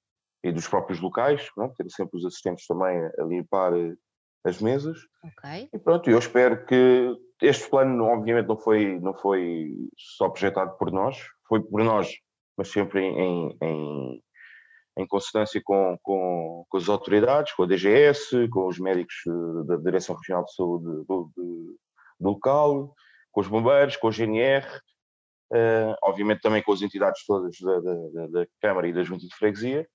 e 0.44 0.52
dos 0.52 0.68
próprios 0.68 1.00
locais, 1.00 1.48
pronto, 1.54 1.74
ter 1.74 1.88
sempre 1.90 2.18
os 2.18 2.26
assistentes 2.26 2.66
também 2.66 3.02
a 3.18 3.24
limpar 3.24 3.72
as 4.44 4.60
mesas. 4.60 4.98
Ok. 5.24 5.68
E 5.72 5.78
pronto, 5.78 6.10
eu 6.10 6.18
espero 6.18 6.64
que 6.66 7.16
este 7.40 7.68
plano, 7.68 8.04
obviamente, 8.04 8.46
não 8.46 8.56
foi, 8.56 8.98
não 9.00 9.14
foi 9.14 9.72
só 9.96 10.28
projetado 10.28 10.76
por 10.78 10.90
nós, 10.90 11.18
foi 11.48 11.62
por 11.62 11.82
nós, 11.82 12.08
mas 12.56 12.68
sempre 12.68 13.00
em, 13.00 13.56
em, 13.60 14.22
em 14.98 15.06
consonância 15.06 15.60
com, 15.64 15.98
com, 16.02 16.64
com, 16.68 16.76
as 16.76 16.88
autoridades, 16.88 17.52
com 17.52 17.64
a 17.64 17.66
DGS, 17.66 18.48
com 18.48 18.66
os 18.66 18.78
médicos 18.78 19.14
eh, 19.26 19.66
da 19.66 19.76
Direção 19.76 20.16
Regional 20.16 20.44
de 20.44 20.54
Saúde 20.54 20.84
do, 20.84 21.04
do, 21.04 21.76
do 22.20 22.28
local, 22.30 22.94
com 23.32 23.40
os 23.40 23.48
bombeiros, 23.48 23.96
com 23.96 24.08
o 24.08 24.12
GNR, 24.12 24.66
uh, 25.52 25.96
obviamente 26.02 26.42
também 26.42 26.62
com 26.62 26.72
as 26.72 26.82
entidades 26.82 27.24
todas 27.26 27.56
da, 27.58 27.80
da, 27.80 28.26
da 28.26 28.46
Câmara 28.60 28.86
e 28.86 28.92
da 28.92 29.02
Junta 29.02 29.26
de 29.26 29.34
Freguesia. 29.34 29.88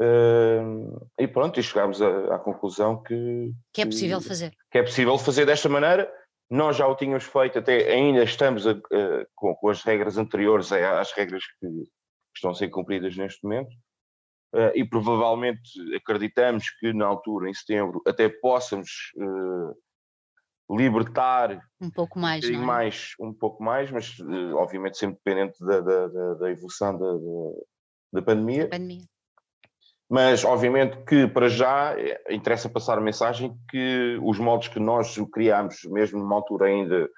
Uh, 0.00 1.08
e 1.18 1.26
pronto, 1.26 1.58
e 1.58 1.62
chegámos 1.62 2.02
à, 2.02 2.34
à 2.34 2.38
conclusão 2.38 3.02
que, 3.02 3.52
que 3.72 3.82
é 3.82 3.86
possível 3.86 4.20
fazer. 4.20 4.52
Que 4.70 4.78
é 4.78 4.82
possível 4.82 5.16
fazer 5.18 5.46
desta 5.46 5.68
maneira. 5.68 6.10
Nós 6.50 6.76
já 6.76 6.86
o 6.86 6.94
tínhamos 6.94 7.24
feito, 7.24 7.58
até 7.58 7.92
ainda 7.92 8.22
estamos 8.22 8.66
a, 8.66 8.74
com, 9.34 9.54
com, 9.56 9.68
as 9.68 9.82
regras 9.82 10.16
anteriores 10.16 10.70
às 10.70 11.10
regras 11.12 11.42
que, 11.58 11.66
que 11.66 11.88
estão 12.36 12.52
a 12.52 12.54
ser 12.54 12.68
cumpridas 12.68 13.16
neste 13.16 13.42
momento. 13.42 13.74
Uh, 14.54 14.70
e 14.74 14.84
provavelmente 14.84 15.60
acreditamos 15.94 16.70
que 16.78 16.92
na 16.92 17.04
altura, 17.04 17.50
em 17.50 17.54
setembro, 17.54 18.00
até 18.06 18.28
possamos 18.28 19.12
uh, 19.16 19.76
libertar 20.76 21.60
um 21.80 21.90
pouco 21.90 22.18
mais, 22.18 22.48
um, 22.48 22.54
é? 22.54 22.56
mais 22.56 23.12
um 23.20 23.32
pouco 23.32 23.62
mais, 23.62 23.90
mas 23.90 24.18
uh, 24.20 24.56
obviamente 24.56 24.98
sempre 24.98 25.16
dependente 25.16 25.58
da, 25.64 25.80
da, 25.80 26.08
da, 26.08 26.34
da 26.34 26.50
evolução 26.50 26.96
da, 26.96 27.12
da, 28.12 28.22
pandemia. 28.22 28.68
pandemia. 28.68 29.04
Mas 30.08 30.44
obviamente 30.44 30.96
que 31.04 31.26
para 31.26 31.48
já 31.48 31.94
interessa 32.30 32.68
passar 32.68 32.96
a 32.96 33.00
mensagem 33.00 33.56
que 33.68 34.18
os 34.22 34.38
moldes 34.38 34.68
que 34.68 34.78
nós 34.78 35.16
criámos, 35.32 35.82
mesmo 35.84 36.20
numa 36.20 36.36
altura 36.36 36.66
ainda 36.66 37.08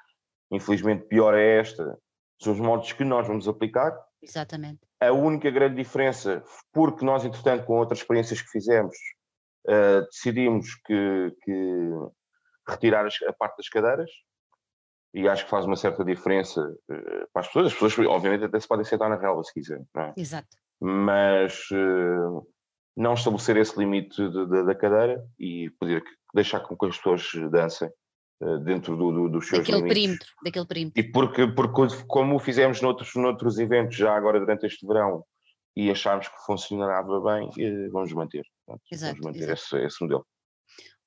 infelizmente 0.50 1.04
pior 1.04 1.34
é 1.34 1.58
esta, 1.58 1.98
são 2.40 2.52
os 2.52 2.60
moldes 2.60 2.92
que 2.92 3.04
nós 3.04 3.26
vamos 3.26 3.46
aplicar. 3.48 3.92
Exatamente. 4.22 4.80
A 5.00 5.12
única 5.12 5.50
grande 5.50 5.76
diferença, 5.76 6.42
porque 6.72 7.04
nós 7.04 7.24
entretanto 7.24 7.64
com 7.64 7.78
outras 7.78 8.00
experiências 8.00 8.40
que 8.40 8.48
fizemos, 8.48 8.96
uh, 9.66 10.02
decidimos 10.10 10.74
que, 10.86 11.36
que 11.42 11.90
retirar 12.68 13.06
a 13.06 13.32
parte 13.32 13.58
das 13.58 13.68
cadeiras, 13.68 14.10
e 15.14 15.28
acho 15.28 15.44
que 15.44 15.50
faz 15.50 15.64
uma 15.64 15.76
certa 15.76 16.04
diferença 16.04 16.60
uh, 16.62 17.28
para 17.32 17.40
as 17.40 17.46
pessoas. 17.46 17.66
As 17.66 17.74
pessoas, 17.74 18.08
obviamente, 18.08 18.44
até 18.44 18.58
se 18.58 18.68
podem 18.68 18.84
sentar 18.84 19.08
na 19.08 19.16
relva 19.16 19.42
se 19.42 19.52
quiserem, 19.52 19.86
é? 19.96 20.12
Exato. 20.16 20.56
Mas 20.80 21.70
uh, 21.70 22.46
não 22.98 23.14
estabelecer 23.14 23.56
esse 23.56 23.78
limite 23.78 24.16
de, 24.16 24.46
de, 24.46 24.64
da 24.64 24.74
cadeira 24.74 25.24
e 25.38 25.70
poder 25.78 26.02
deixar 26.34 26.60
com 26.60 26.76
que 26.76 26.86
as 26.86 26.96
pessoas 26.96 27.50
dancem 27.50 27.88
uh, 28.42 28.58
dentro 28.58 28.96
do, 28.96 29.12
do, 29.12 29.28
dos 29.28 29.46
seus 29.46 29.60
daquele 29.60 29.78
limites. 29.78 29.94
Perímetro, 29.94 30.28
daquele 30.44 30.66
perímetro. 30.66 31.00
E 31.00 31.12
porque, 31.12 31.46
porque 31.46 32.04
como 32.08 32.38
fizemos 32.40 32.82
noutros, 32.82 33.14
noutros 33.14 33.58
eventos 33.58 33.96
já 33.96 34.16
agora 34.16 34.40
durante 34.40 34.66
este 34.66 34.84
verão 34.84 35.24
e 35.76 35.90
achámos 35.90 36.26
que 36.26 36.36
funcionava 36.44 37.20
bem, 37.20 37.48
vamos 37.92 38.12
manter. 38.12 38.44
Exato, 38.90 39.12
vamos 39.20 39.26
manter 39.26 39.44
exato. 39.44 39.76
Esse, 39.76 39.86
esse 39.86 40.02
modelo. 40.02 40.26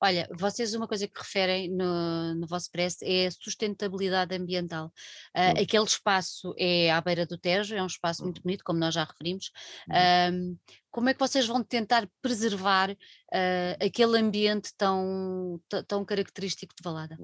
Olha, 0.04 0.28
vocês 0.38 0.74
uma 0.74 0.88
coisa 0.88 1.08
que 1.08 1.20
referem 1.20 1.70
no, 1.70 2.34
no 2.36 2.48
vosso 2.48 2.72
press 2.72 2.98
é 3.04 3.28
a 3.28 3.32
sustentabilidade 3.32 4.36
ambiental. 4.36 4.88
Uh, 5.36 5.62
aquele 5.62 5.84
espaço 5.84 6.56
é 6.58 6.92
à 6.92 7.00
beira 7.00 7.26
do 7.26 7.38
Tejo, 7.38 7.76
é 7.76 7.84
um 7.84 7.88
espaço 7.88 8.24
muito 8.24 8.42
bonito, 8.42 8.64
como 8.64 8.80
nós 8.80 8.94
já 8.94 9.04
referimos. 9.04 9.52
Uhum. 9.88 10.34
Um, 10.34 10.58
como 10.90 11.10
é 11.10 11.14
que 11.14 11.20
vocês 11.20 11.46
vão 11.46 11.64
tentar 11.64 12.10
preservar 12.22 12.92
uh, 12.92 13.86
aquele 13.86 14.18
ambiente 14.20 14.74
tão, 14.76 15.62
tão- 15.88 16.04
característico 16.04 16.74
de 16.76 16.84
Valada? 16.84 17.18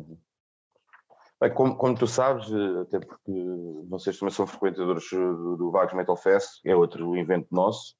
Bem, 1.39 1.53
como, 1.53 1.75
como 1.75 1.95
tu 1.95 2.07
sabes, 2.07 2.51
eh, 2.51 2.81
até 2.81 2.99
porque 2.99 3.31
vocês 3.87 4.17
também 4.17 4.33
são 4.33 4.47
frequentadores 4.47 5.11
eh, 5.13 5.17
do, 5.17 5.55
do 5.55 5.71
Vagos 5.71 5.93
Metal 5.93 6.17
Fest, 6.17 6.61
é 6.65 6.75
outro 6.75 7.15
evento 7.15 7.47
nosso, 7.51 7.95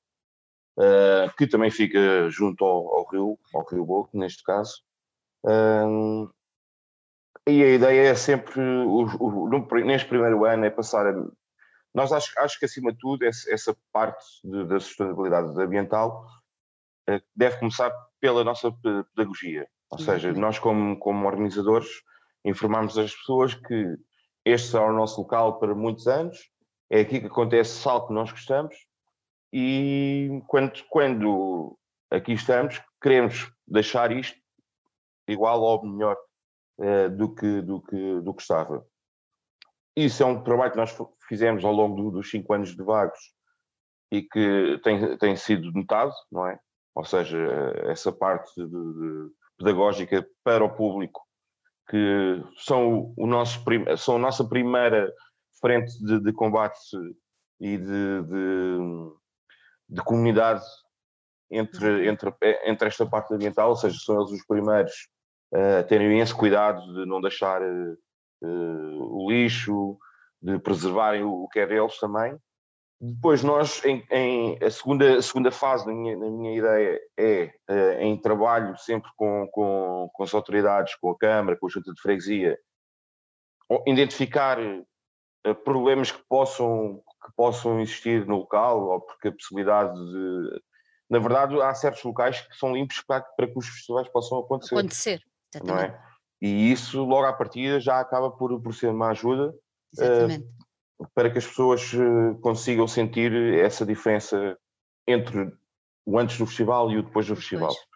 eh, 0.80 1.30
que 1.38 1.48
também 1.48 1.72
fica 1.72 2.30
junto 2.30 2.64
ao, 2.64 2.96
ao 2.96 3.08
rio, 3.10 3.40
ao 3.54 3.66
Rio 3.66 3.86
Boco, 3.86 4.10
neste 4.18 4.44
caso. 4.44 4.82
Ahm, 5.46 6.30
e 7.48 7.64
a 7.64 7.70
ideia 7.70 8.10
é 8.10 8.16
sempre, 8.16 8.62
o, 8.62 9.06
o- 9.20 9.68
pri- 9.68 9.84
neste 9.86 10.08
primeiro 10.08 10.44
ano, 10.46 10.66
é 10.66 10.70
passar 10.70 11.08
a. 11.08 11.14
Nós 11.94 12.12
acho, 12.12 12.38
acho 12.40 12.60
que, 12.60 12.66
acima 12.66 12.92
de 12.92 12.98
tudo, 13.00 13.24
essa, 13.26 13.52
essa 13.52 13.78
parte 13.92 14.24
de- 14.44 14.66
da 14.66 14.80
sustentabilidade 14.80 15.60
ambiental 15.62 16.26
eh, 17.08 17.22
deve 17.36 17.58
começar 17.58 17.92
pela 18.20 18.44
nossa 18.44 18.72
pe- 18.72 19.04
pedagogia. 19.16 19.68
Ou 19.90 19.98
seja, 19.98 20.34
nós, 20.34 20.60
como, 20.60 21.00
como 21.00 21.26
organizadores, 21.26 21.88
informarmos 22.44 22.98
as 22.98 23.16
pessoas 23.16 23.54
que 23.56 23.96
este 24.44 24.70
será 24.72 24.86
o 24.86 24.94
nosso 24.94 25.22
local 25.22 25.60
para 25.60 25.74
muitos 25.74 26.08
anos, 26.08 26.38
é 26.90 27.00
aqui 27.00 27.20
que 27.22 27.28
acontece 27.28 27.88
algo 27.88 28.08
que 28.08 28.14
nós 28.14 28.30
gostamos 28.32 28.76
e 29.52 30.42
quando, 30.48 30.72
quando 30.90 31.78
aqui 32.12 32.34
estamos, 32.34 32.82
queremos 33.02 33.52
deixar 33.68 34.12
isto 34.12 34.38
igual 35.28 35.62
ou 35.62 35.86
melhor 35.86 36.18
eh, 36.80 37.10
do, 37.10 37.34
que, 37.34 37.62
do, 37.62 37.82
que, 37.82 38.22
do 38.22 38.34
que 38.34 38.42
estava. 38.42 38.86
Isso 39.96 40.22
é 40.22 40.26
um 40.26 40.44
trabalho 40.44 40.72
que 40.72 40.78
nós 40.78 40.96
fizemos 41.28 41.66
ao 41.66 41.74
longo 41.74 41.96
do- 42.02 42.12
dos 42.12 42.30
cinco 42.30 42.54
anos 42.54 42.76
de 42.76 42.84
Vagos 42.84 43.20
e 44.12 44.22
que 44.22 44.80
tem, 44.84 45.18
tem 45.18 45.36
sido 45.36 45.72
notado, 45.72 46.14
não 46.32 46.48
é? 46.48 46.60
Ou 46.96 47.04
seja, 47.04 47.38
essa 47.86 48.12
parte 48.12 48.54
de- 48.56 48.68
de- 48.68 49.32
pedagógica 49.58 50.28
para 50.44 50.64
o 50.64 50.76
público 50.76 51.22
que 51.90 52.44
são 52.58 53.14
o 53.18 53.26
nosso 53.26 53.64
são 53.98 54.18
a 54.18 54.20
nossa 54.20 54.48
primeira 54.48 55.12
frente 55.60 55.98
de, 56.04 56.20
de 56.20 56.34
combate 56.34 56.78
e 57.60 57.78
de, 57.78 58.22
de, 58.24 58.78
de 59.90 60.02
comunidade 60.02 60.64
entre, 61.50 62.08
entre, 62.10 62.34
entre 62.66 62.88
esta 62.88 63.06
parte 63.06 63.34
ambiental, 63.34 63.70
ou 63.70 63.76
seja, 63.76 63.98
são 64.00 64.20
eles 64.20 64.32
os 64.32 64.46
primeiros 64.46 64.92
a 65.80 65.84
terem 65.84 66.20
esse 66.20 66.36
cuidado 66.36 66.82
de 66.94 67.06
não 67.06 67.22
deixar 67.22 67.62
eh, 67.62 67.96
eh, 68.44 68.48
o 68.48 69.30
lixo, 69.32 69.98
de 70.42 70.60
preservarem 70.60 71.24
o, 71.24 71.48
que 71.48 71.60
é 71.60 71.66
deles 71.66 71.98
também. 72.00 72.38
Depois 73.00 73.44
nós, 73.44 73.84
em, 73.86 74.04
em- 74.12 74.58
a, 74.62 74.70
segunda, 74.70 75.18
a 75.18 75.22
segunda 75.22 75.52
fase, 75.52 75.86
na 75.86 75.94
minha, 75.94 76.18
minha 76.18 76.58
ideia, 76.58 77.00
é 77.18 77.54
eh, 77.70 78.04
em 78.04 78.18
trabalho 78.18 78.76
sempre 78.78 79.10
com, 79.16 79.48
com, 79.52 80.10
com 80.12 80.24
as 80.24 80.34
autoridades, 80.34 80.96
com 80.96 81.12
a 81.12 81.18
Câmara, 81.18 81.56
com 81.58 81.68
a 81.68 81.70
Junta 81.70 81.94
de 81.94 82.02
Freguesia, 82.02 82.58
identificar 83.86 84.58
eh, 84.60 85.54
problemas 85.64 86.12
que 86.12 86.22
possam, 86.28 87.02
que 87.28 87.36
possam 87.36 87.80
existir 87.80 88.26
no 88.26 88.38
local, 88.38 88.88
ou 88.88 89.02
porque 89.02 89.28
a 89.28 89.32
possibilidade 89.32 89.94
de... 89.94 90.62
Na 91.10 91.20
verdade, 91.20 91.62
há 91.62 91.74
certos 91.74 92.04
locais 92.04 92.42
que 92.42 92.56
são 92.58 92.74
limpos 92.74 93.02
para, 93.02 93.22
para 93.22 93.48
que 93.48 93.58
os 93.58 93.68
festivais 93.68 94.10
possam 94.10 94.40
acontecer 94.40 94.76
Acontecer, 94.76 95.22
não 95.64 95.76
exatamente. 95.76 95.94
é? 95.94 96.08
E 96.42 96.72
isso, 96.72 97.04
logo 97.04 97.26
à 97.26 97.34
partida, 97.34 97.80
já 97.80 98.00
acaba 98.00 98.30
por, 98.32 98.62
por 98.62 98.74
ser 98.74 98.90
uma 98.90 99.10
ajuda 99.10 99.54
exatamente. 99.94 100.48
para 101.14 101.30
que 101.30 101.38
as 101.38 101.48
pessoas 101.48 101.94
eh, 101.94 102.38
consigam 102.42 102.88
sentir 102.88 103.34
essa 103.60 103.86
diferença 103.86 104.58
entre 105.08 105.52
o 106.06 106.20
antes 106.20 106.38
do 106.38 106.46
festival 106.46 106.92
e 106.92 106.98
o 106.98 107.04
depois 107.04 107.26
do 107.28 107.36
festival. 107.36 107.70
Depois. 107.70 107.88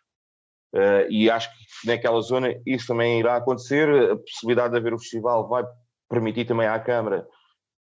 Eh, 0.74 1.08
e 1.10 1.30
acho 1.30 1.50
que 1.50 1.88
naquela 1.88 2.22
zona 2.22 2.48
isso 2.66 2.88
também 2.88 3.20
irá 3.20 3.36
acontecer. 3.36 4.12
A 4.12 4.18
possibilidade 4.18 4.72
de 4.72 4.80
haver 4.80 4.94
o 4.94 5.00
festival 5.00 5.48
vai 5.48 5.64
permitir 6.10 6.46
também 6.46 6.68
à 6.68 6.80
Câmara 6.80 7.28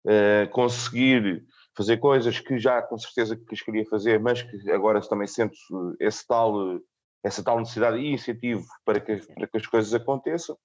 eh, 0.06 0.46
conseguir 0.52 1.44
fazer 1.76 1.98
coisas 1.98 2.38
que 2.40 2.58
já 2.58 2.80
com 2.82 2.96
certeza 2.98 3.36
que 3.36 3.56
queria 3.64 3.84
fazer, 3.86 4.18
mas 4.18 4.42
que 4.42 4.70
agora 4.70 5.00
também 5.00 5.26
sente 5.26 5.58
esse 6.00 6.26
tal, 6.26 6.78
essa 7.22 7.42
tal 7.44 7.58
necessidade 7.58 7.98
e 7.98 8.12
incentivo 8.12 8.64
para 8.84 8.98
que, 9.00 9.16
para 9.34 9.46
que 9.46 9.56
as 9.58 9.66
coisas 9.66 9.92
aconteçam. 9.94 10.56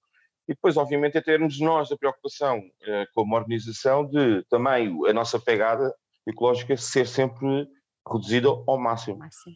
E 0.48 0.54
depois, 0.54 0.76
obviamente, 0.76 1.16
é 1.16 1.20
termos 1.20 1.60
nós 1.60 1.92
a 1.92 1.96
preocupação 1.96 2.60
eh, 2.82 3.06
como 3.14 3.36
organização 3.36 4.04
de 4.08 4.42
também 4.48 4.88
a 5.08 5.12
nossa 5.12 5.38
pegada 5.38 5.94
ecológica 6.26 6.76
ser 6.76 7.06
sempre 7.06 7.68
reduzida 8.10 8.48
ao 8.48 8.78
máximo. 8.78 9.18
Máximo. 9.18 9.54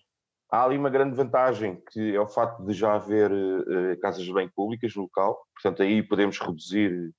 Há 0.48 0.62
ali 0.64 0.78
uma 0.78 0.90
grande 0.90 1.16
vantagem, 1.16 1.82
que 1.90 2.14
é 2.14 2.20
o 2.20 2.28
facto 2.28 2.64
de 2.64 2.72
já 2.72 2.94
haver 2.94 3.32
eh, 3.32 3.96
casas 3.96 4.24
de 4.24 4.32
bem 4.32 4.48
públicas 4.48 4.94
no 4.94 5.02
local, 5.02 5.42
portanto 5.54 5.82
aí 5.82 6.02
podemos 6.02 6.38
reduzir 6.38 7.12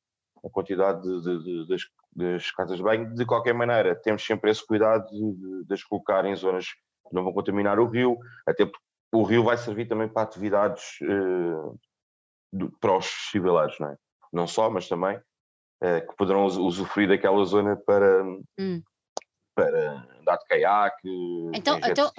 a 0.45 0.49
quantidade 0.49 1.01
de, 1.01 1.21
de- 1.21 1.43
de- 1.43 1.67
das, 1.67 1.81
das 2.17 2.49
casas 2.51 2.77
de 2.77 2.83
banho. 2.83 3.13
De 3.13 3.25
qualquer 3.25 3.53
maneira, 3.53 3.95
temos 3.95 4.25
sempre 4.25 4.49
esse 4.51 4.65
cuidado 4.65 5.05
de, 5.07 5.63
de, 5.65 5.73
as 5.73 5.83
colocar 5.83 6.25
em 6.25 6.35
zonas 6.35 6.65
que 7.07 7.13
não 7.13 7.23
vão 7.23 7.31
contaminar 7.31 7.79
o 7.79 7.85
rio, 7.87 8.17
até 8.45 8.65
porque 8.65 8.83
o 9.13 9.23
rio 9.23 9.43
vai 9.43 9.55
servir 9.57 9.87
também 9.87 10.09
para 10.09 10.23
atividades 10.23 10.97
eh, 11.01 11.77
do- 12.51 12.71
para 12.81 12.97
os 12.97 13.05
civileiros, 13.31 13.79
não 13.79 13.89
é? 13.91 13.95
Não 14.33 14.47
só, 14.47 14.69
mas 14.69 14.87
também 14.89 15.17
eh, 15.81 16.01
que 16.01 16.15
poderão 16.17 16.43
us- 16.45 16.57
usufruir 16.57 17.07
daquela 17.07 17.45
zona 17.45 17.77
para, 17.77 18.23
Hum. 18.59 18.81
para 19.55 20.05
andar 20.19 20.37
de 20.37 20.45
caiaque, 20.45 21.07
então, 21.53 21.77
então, 21.77 22.11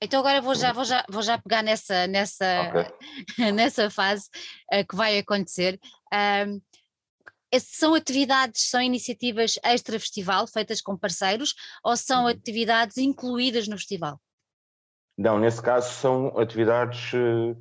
então 0.00 0.20
agora 0.20 0.40
vou 0.40 0.54
já, 0.54 0.72
vou 0.72 0.84
já, 0.84 1.04
vou 1.08 1.22
já 1.22 1.38
pegar 1.38 1.62
nessa, 1.62 2.06
nessa, 2.08 2.44
okay. 2.68 2.86
nessa 3.54 3.88
fase 3.88 4.28
uh, 4.72 4.86
que 4.86 4.94
vai 4.96 5.18
acontecer. 5.18 5.78
Um, 6.12 6.60
são 7.60 7.94
atividades, 7.94 8.68
são 8.68 8.80
iniciativas 8.80 9.58
extra-festival 9.62 10.46
feitas 10.46 10.80
com 10.80 10.96
parceiros 10.96 11.54
ou 11.82 11.96
são 11.96 12.22
uhum. 12.22 12.28
atividades 12.28 12.96
incluídas 12.98 13.68
no 13.68 13.76
festival? 13.76 14.20
Não, 15.16 15.38
nesse 15.38 15.62
caso 15.62 15.92
são 15.92 16.38
atividades 16.38 17.12
uh, 17.12 17.56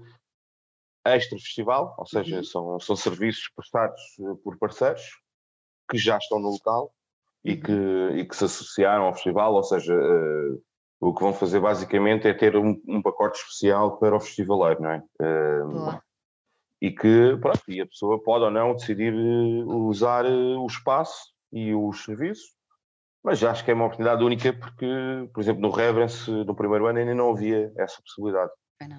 extra-festival, 1.06 1.96
ou 1.98 2.06
seja, 2.06 2.38
uhum. 2.38 2.44
são, 2.44 2.80
são 2.80 2.96
serviços 2.96 3.50
prestados 3.56 4.02
uh, 4.20 4.36
por 4.38 4.58
parceiros 4.58 5.04
que 5.90 5.98
já 5.98 6.18
estão 6.18 6.40
no 6.40 6.50
local 6.50 6.94
e, 7.44 7.54
uhum. 7.54 7.62
que, 7.62 8.18
e 8.20 8.26
que 8.26 8.36
se 8.36 8.46
associaram 8.46 9.04
ao 9.04 9.14
festival, 9.14 9.54
ou 9.54 9.64
seja, 9.64 9.94
uh, 9.94 10.64
o 11.00 11.14
que 11.14 11.22
vão 11.22 11.34
fazer 11.34 11.60
basicamente 11.60 12.28
é 12.28 12.34
ter 12.34 12.56
um, 12.56 12.82
um, 12.88 13.02
pacote 13.02 13.38
especial 13.38 13.98
para 13.98 14.16
o 14.16 14.20
festivaleiro, 14.20 14.82
não 14.82 14.92
é? 14.92 15.04
Uh, 15.22 16.02
e 16.84 16.92
que, 16.92 17.38
pronto, 17.40 17.62
e 17.70 17.80
a 17.80 17.86
pessoa 17.86 18.22
pode 18.22 18.44
ou 18.44 18.52
não 18.52 18.76
decidir 18.76 19.14
usar 19.66 20.26
o 20.26 20.68
espaço 20.68 21.34
e 21.50 21.74
os 21.74 22.04
serviços, 22.04 22.44
mas 23.24 23.42
acho 23.42 23.64
que 23.64 23.72
é 23.72 23.74
uma 23.74 23.86
oportunidade 23.86 24.22
única 24.22 24.52
porque, 24.52 24.86
por 25.34 25.42
exemplo, 25.42 25.62
no 25.62 25.70
Reverence, 25.70 26.30
no 26.30 26.54
primeiro 26.54 26.86
ano, 26.86 27.00
ainda 27.00 27.16
não 27.16 27.32
havia 27.32 27.72
essa 27.78 28.02
possibilidade. 28.02 28.52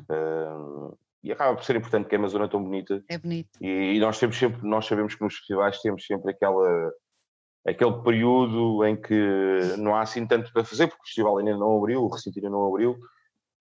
Uh, 0.09 0.97
e 1.23 1.31
acaba 1.31 1.55
por 1.55 1.63
ser 1.63 1.77
importante 1.77 2.09
que 2.09 2.15
é 2.15 2.19
uma 2.19 2.29
zona 2.29 2.49
tão 2.49 2.65
bonita. 2.65 3.05
É 3.07 3.19
bonito. 3.19 3.51
E, 3.61 3.97
e, 3.97 4.01
nós 4.01 4.19
temos 4.19 4.39
sempre, 4.39 4.67
nós 4.67 4.87
sabemos 4.87 5.15
que 5.15 5.23
nos 5.23 5.37
festivais 5.37 5.79
temos 5.83 6.07
sempre 6.07 6.31
aquela 6.31 6.91
aquele 7.67 8.03
período 8.03 8.83
em 8.87 8.97
que 8.97 9.77
não 9.77 9.95
há 9.95 10.01
assim 10.01 10.27
tanto 10.27 10.51
para 10.55 10.65
fazer, 10.65 10.87
porque 10.87 11.03
o 11.03 11.07
festival 11.07 11.37
ainda 11.37 11.55
não 11.59 11.77
abriu, 11.77 12.03
o 12.03 12.09
recinto 12.09 12.39
ainda 12.39 12.49
não 12.49 12.67
abriu. 12.67 12.99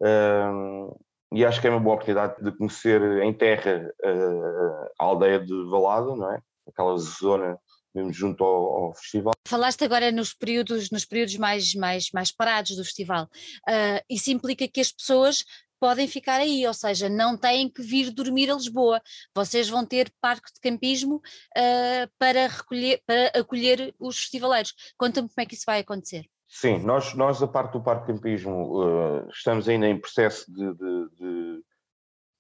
Uh, 0.02 0.98
e 1.34 1.46
acho 1.46 1.60
que 1.60 1.68
é 1.68 1.70
uma 1.70 1.80
boa 1.80 1.96
oportunidade 1.96 2.42
de 2.44 2.52
conhecer 2.52 3.02
em 3.24 3.34
terra 3.34 3.92
uh, 4.04 4.88
a 5.00 5.04
aldeia 5.04 5.40
de 5.40 5.70
Valada, 5.70 6.16
não 6.16 6.32
é? 6.32 6.40
Aquela 6.68 6.98
zona 6.98 7.58
mesmo 7.94 8.12
junto 8.12 8.44
ao, 8.44 8.86
ao, 8.86 8.96
festival. 8.96 9.34
Falaste 9.48 9.84
agora 9.84 10.12
nos 10.12 10.34
períodos, 10.34 10.90
nos 10.90 11.06
períodos 11.06 11.38
mais, 11.38 11.76
mais, 11.76 12.10
mais 12.12 12.32
parados 12.32 12.76
do 12.76 12.84
festival. 12.84 13.26
Uh, 13.70 14.02
isso 14.10 14.32
implica 14.32 14.68
que 14.68 14.82
as 14.82 14.92
pessoas 14.92 15.44
podem 15.80 16.08
ficar 16.08 16.40
aí, 16.40 16.66
ou 16.66 16.74
seja, 16.74 17.10
não 17.10 17.38
têm 17.38 17.70
que 17.70 17.82
vir 17.82 18.10
dormir 18.10 18.50
a 18.50 18.56
Lisboa. 18.56 19.02
Vocês 19.36 19.68
vão 19.68 19.86
ter 19.86 20.12
parque 20.22 20.52
de 20.54 20.60
campismo 20.62 21.18
uh, 21.18 22.10
para, 22.18 22.48
recolher, 22.48 23.02
para 23.06 23.28
acolher 23.40 23.94
os 24.00 24.18
festivaleiros. 24.18 24.74
Conta-me 24.98 25.28
como 25.28 25.42
é 25.42 25.46
que 25.46 25.56
isso 25.56 25.66
vai 25.66 25.82
acontecer. 25.82 26.26
Sim, 26.56 26.78
nós, 26.84 27.16
nós 27.16 27.42
a 27.42 27.48
parte 27.48 27.74
do 27.74 27.82
parque 27.82 28.06
de 28.06 28.14
campismo 28.14 28.80
uh, 28.80 29.28
estamos 29.32 29.68
ainda 29.68 29.88
em 29.88 30.00
processo 30.00 30.46
de, 30.54 30.72
de, 30.76 31.10
de, 31.10 31.64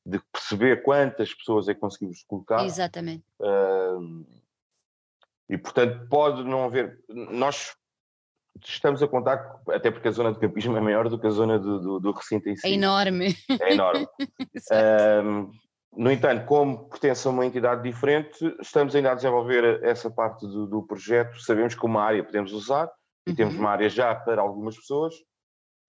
de, 0.05 0.19
perceber 0.31 0.83
quantas 0.83 1.33
pessoas 1.33 1.67
é 1.67 1.73
que 1.73 1.79
conseguimos 1.79 2.23
colocar. 2.27 2.63
Exatamente. 2.63 3.23
Uh, 3.39 4.23
e 5.49 5.57
portanto 5.57 6.07
pode 6.07 6.43
não 6.43 6.63
haver. 6.63 7.03
Nós 7.09 7.75
estamos 8.63 9.01
a 9.01 9.07
contar, 9.07 9.59
até 9.69 9.89
porque 9.89 10.09
a 10.09 10.11
zona 10.11 10.31
de 10.31 10.39
campismo 10.39 10.77
é 10.77 10.79
maior 10.79 11.09
do 11.09 11.17
que 11.17 11.25
a 11.25 11.31
zona 11.31 11.57
do, 11.57 11.79
do, 11.79 11.99
do 11.99 12.11
recinto 12.11 12.47
em 12.47 12.55
si. 12.55 12.67
É 12.67 12.71
enorme. 12.71 13.35
É 13.59 13.73
enorme. 13.73 14.07
um, 15.25 15.51
no 15.97 16.11
entanto, 16.11 16.45
como 16.45 16.87
pertence 16.87 17.27
a 17.27 17.31
uma 17.31 17.47
entidade 17.47 17.81
diferente, 17.81 18.55
estamos 18.61 18.95
ainda 18.95 19.11
a 19.11 19.15
desenvolver 19.15 19.83
essa 19.83 20.11
parte 20.11 20.45
do, 20.45 20.67
do 20.67 20.83
projeto. 20.83 21.41
Sabemos 21.41 21.73
que 21.73 21.83
uma 21.83 22.03
área 22.03 22.23
podemos 22.23 22.53
usar, 22.53 22.91
e 23.25 23.31
uhum. 23.31 23.35
temos 23.35 23.55
uma 23.55 23.69
área 23.69 23.89
já 23.89 24.13
para 24.13 24.41
algumas 24.41 24.75
pessoas, 24.75 25.15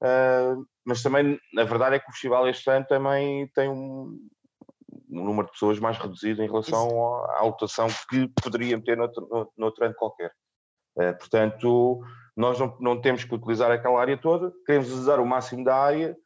uh, 0.02 0.64
mas 0.84 1.02
também, 1.02 1.38
a 1.58 1.64
verdade 1.64 1.96
é 1.96 1.98
que 1.98 2.08
o 2.08 2.12
festival 2.12 2.48
este 2.48 2.68
ano 2.70 2.86
também 2.86 3.48
tem 3.54 3.68
um, 3.68 4.18
um 5.10 5.24
número 5.24 5.46
de 5.46 5.52
pessoas 5.52 5.78
mais 5.78 5.98
reduzido 5.98 6.42
em 6.42 6.46
relação 6.46 7.14
à, 7.14 7.38
à 7.38 7.42
lotação 7.44 7.88
que 8.08 8.28
poderia 8.42 8.80
ter 8.80 8.96
noutro, 8.96 9.52
noutro 9.56 9.84
ano 9.84 9.94
qualquer. 9.94 10.32
Uh, 10.96 11.16
portanto, 11.18 12.00
nós 12.36 12.58
não, 12.58 12.76
não 12.80 13.00
temos 13.00 13.24
que 13.24 13.34
utilizar 13.34 13.70
aquela 13.70 14.00
área 14.00 14.16
toda, 14.16 14.52
queremos 14.66 14.90
usar 14.92 15.20
o 15.20 15.26
máximo 15.26 15.64
da 15.64 15.76
área, 15.76 16.16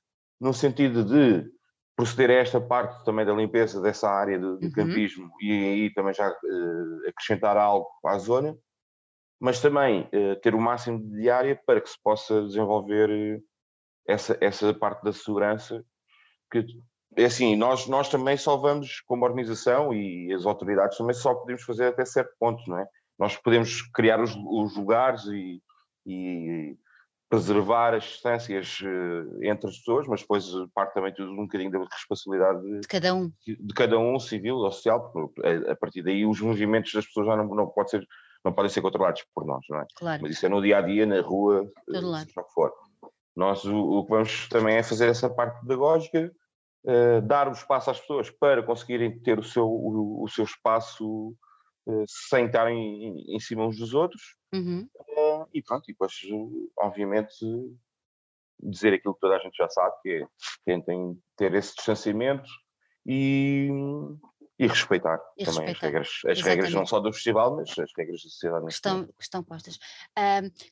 no 0.41 0.53
sentido 0.53 1.05
de 1.05 1.51
proceder 1.97 2.31
a 2.31 2.35
esta 2.35 2.61
parte 2.61 3.05
também 3.05 3.27
da 3.27 3.33
limpeza 3.33 3.81
dessa 3.81 4.09
área 4.09 4.39
de, 4.39 4.59
de 4.59 4.67
uhum. 4.67 4.73
campismo 4.73 5.31
e 5.41 5.51
aí 5.51 5.93
também 5.93 6.15
já 6.15 6.31
uh, 6.31 7.09
acrescentar 7.09 7.57
algo 7.57 7.89
à 8.07 8.17
zona, 8.19 8.57
mas 9.41 9.61
também 9.61 10.03
uh, 10.03 10.37
ter 10.43 10.55
o 10.55 10.61
máximo 10.61 10.99
de 10.99 11.31
área 11.31 11.61
para 11.67 11.81
que 11.81 11.89
se 11.89 12.01
possa 12.03 12.43
desenvolver 12.43 13.11
uh, 13.11 13.43
essa, 14.07 14.37
essa 14.41 14.73
parte 14.75 15.05
da 15.05 15.13
segurança 15.13 15.85
que 16.51 16.65
é 17.17 17.25
assim, 17.25 17.57
nós, 17.57 17.87
nós 17.87 18.09
também 18.09 18.37
só 18.37 18.57
vamos, 18.57 19.01
como 19.01 19.25
organização 19.25 19.93
e 19.93 20.33
as 20.33 20.47
autoridades 20.47 20.97
também 20.97 21.15
só 21.15 21.35
podemos 21.35 21.63
fazer 21.63 21.87
até 21.87 22.05
certo 22.05 22.33
ponto, 22.39 22.63
não 22.69 22.79
é? 22.79 22.87
Nós 23.19 23.37
podemos 23.37 23.83
criar 23.93 24.21
os, 24.21 24.35
os 24.37 24.77
lugares 24.77 25.25
e, 25.27 25.61
e 26.07 26.77
preservar 27.29 27.95
as 27.95 28.05
distâncias 28.05 28.81
eh, 28.83 29.49
entre 29.51 29.69
as 29.69 29.79
pessoas, 29.79 30.07
mas 30.07 30.21
depois 30.21 30.45
parte 30.75 30.95
também 30.95 31.13
tudo 31.13 31.33
um 31.33 31.45
bocadinho 31.45 31.71
da 31.71 31.81
responsabilidade 31.81 32.63
de, 32.63 32.81
de 32.81 32.89
cada 32.89 33.15
um, 33.15 33.33
de 33.47 33.75
cada 33.75 33.99
um 33.99 34.19
civil 34.19 34.57
ou 34.57 34.71
social, 34.71 35.11
porque 35.11 35.43
a, 35.47 35.77
partir 35.77 36.03
daí 36.03 36.25
os 36.25 36.41
movimentos 36.41 36.93
das 36.93 37.07
pessoas 37.07 37.27
já 37.27 37.37
não, 37.37 37.47
não, 37.55 37.67
pode 37.67 37.91
ser, 37.91 38.07
não 38.45 38.53
podem 38.53 38.71
ser 38.71 38.81
controlados 38.81 39.25
por 39.35 39.47
nós, 39.47 39.65
não 39.69 39.81
é? 39.81 39.87
Claro. 39.97 40.23
Mas 40.23 40.33
isso 40.33 40.47
é 40.47 40.49
no 40.49 40.63
dia 40.63 40.79
a 40.79 40.83
dia, 40.83 41.07
na 41.07 41.21
rua, 41.21 41.71
eh, 41.89 41.93
seja 41.93 42.41
o 42.41 42.45
que 42.45 42.53
for. 42.53 42.73
Nós 43.37 43.65
o, 43.65 43.77
o, 43.77 44.05
que 44.05 44.11
vamos 44.11 44.49
também 44.49 44.77
é 44.77 44.83
fazer 44.83 45.09
essa 45.09 45.31
parte 45.31 45.61
pedagógica, 45.61 46.33
uh, 46.85 47.23
dar 47.23 47.49
o 47.49 47.53
espaço 47.53 47.91
às 47.91 48.01
pessoas 48.01 48.31
para 48.31 48.63
conseguirem 48.63 49.19
ter 49.21 49.39
o 49.39 49.45
seu, 49.45 49.67
o, 49.67 50.25
o 50.25 50.29
seu 50.29 50.45
espaço 50.45 51.35
uh, 51.87 52.05
sem 52.07 52.47
estarem 52.47 52.77
em, 52.77 53.37
em 53.37 53.41
cima 53.41 53.67
uns 53.67 53.79
dos 53.79 53.95
outros 53.95 54.39
Uhum. 54.53 54.89
Uh, 54.97 55.47
e 55.53 55.63
pronto, 55.63 55.85
e 55.89 55.93
depois, 55.93 56.13
obviamente, 56.79 57.37
dizer 58.61 58.95
aquilo 58.95 59.15
que 59.15 59.21
toda 59.21 59.37
a 59.37 59.39
gente 59.39 59.57
já 59.57 59.69
sabe, 59.69 59.95
que 60.03 60.11
é 60.11 60.27
tentem 60.65 61.19
ter 61.37 61.55
esse 61.55 61.75
distanciamento 61.77 62.49
e, 63.07 63.69
e 64.59 64.67
respeitar 64.67 65.19
e 65.37 65.45
também 65.45 65.67
respeitar. 65.67 65.71
as 65.71 65.81
regras. 65.81 66.09
As 66.27 66.43
regras 66.43 66.73
não 66.73 66.87
só 66.87 66.99
do 66.99 67.13
festival, 67.13 67.57
mas 67.57 67.71
as 67.71 67.91
regras 67.97 68.23
da 68.23 68.29
sociedade. 68.29 68.67
Que 68.67 68.73
estão, 68.73 69.07
que 69.07 69.23
estão 69.23 69.43
postas. 69.43 69.79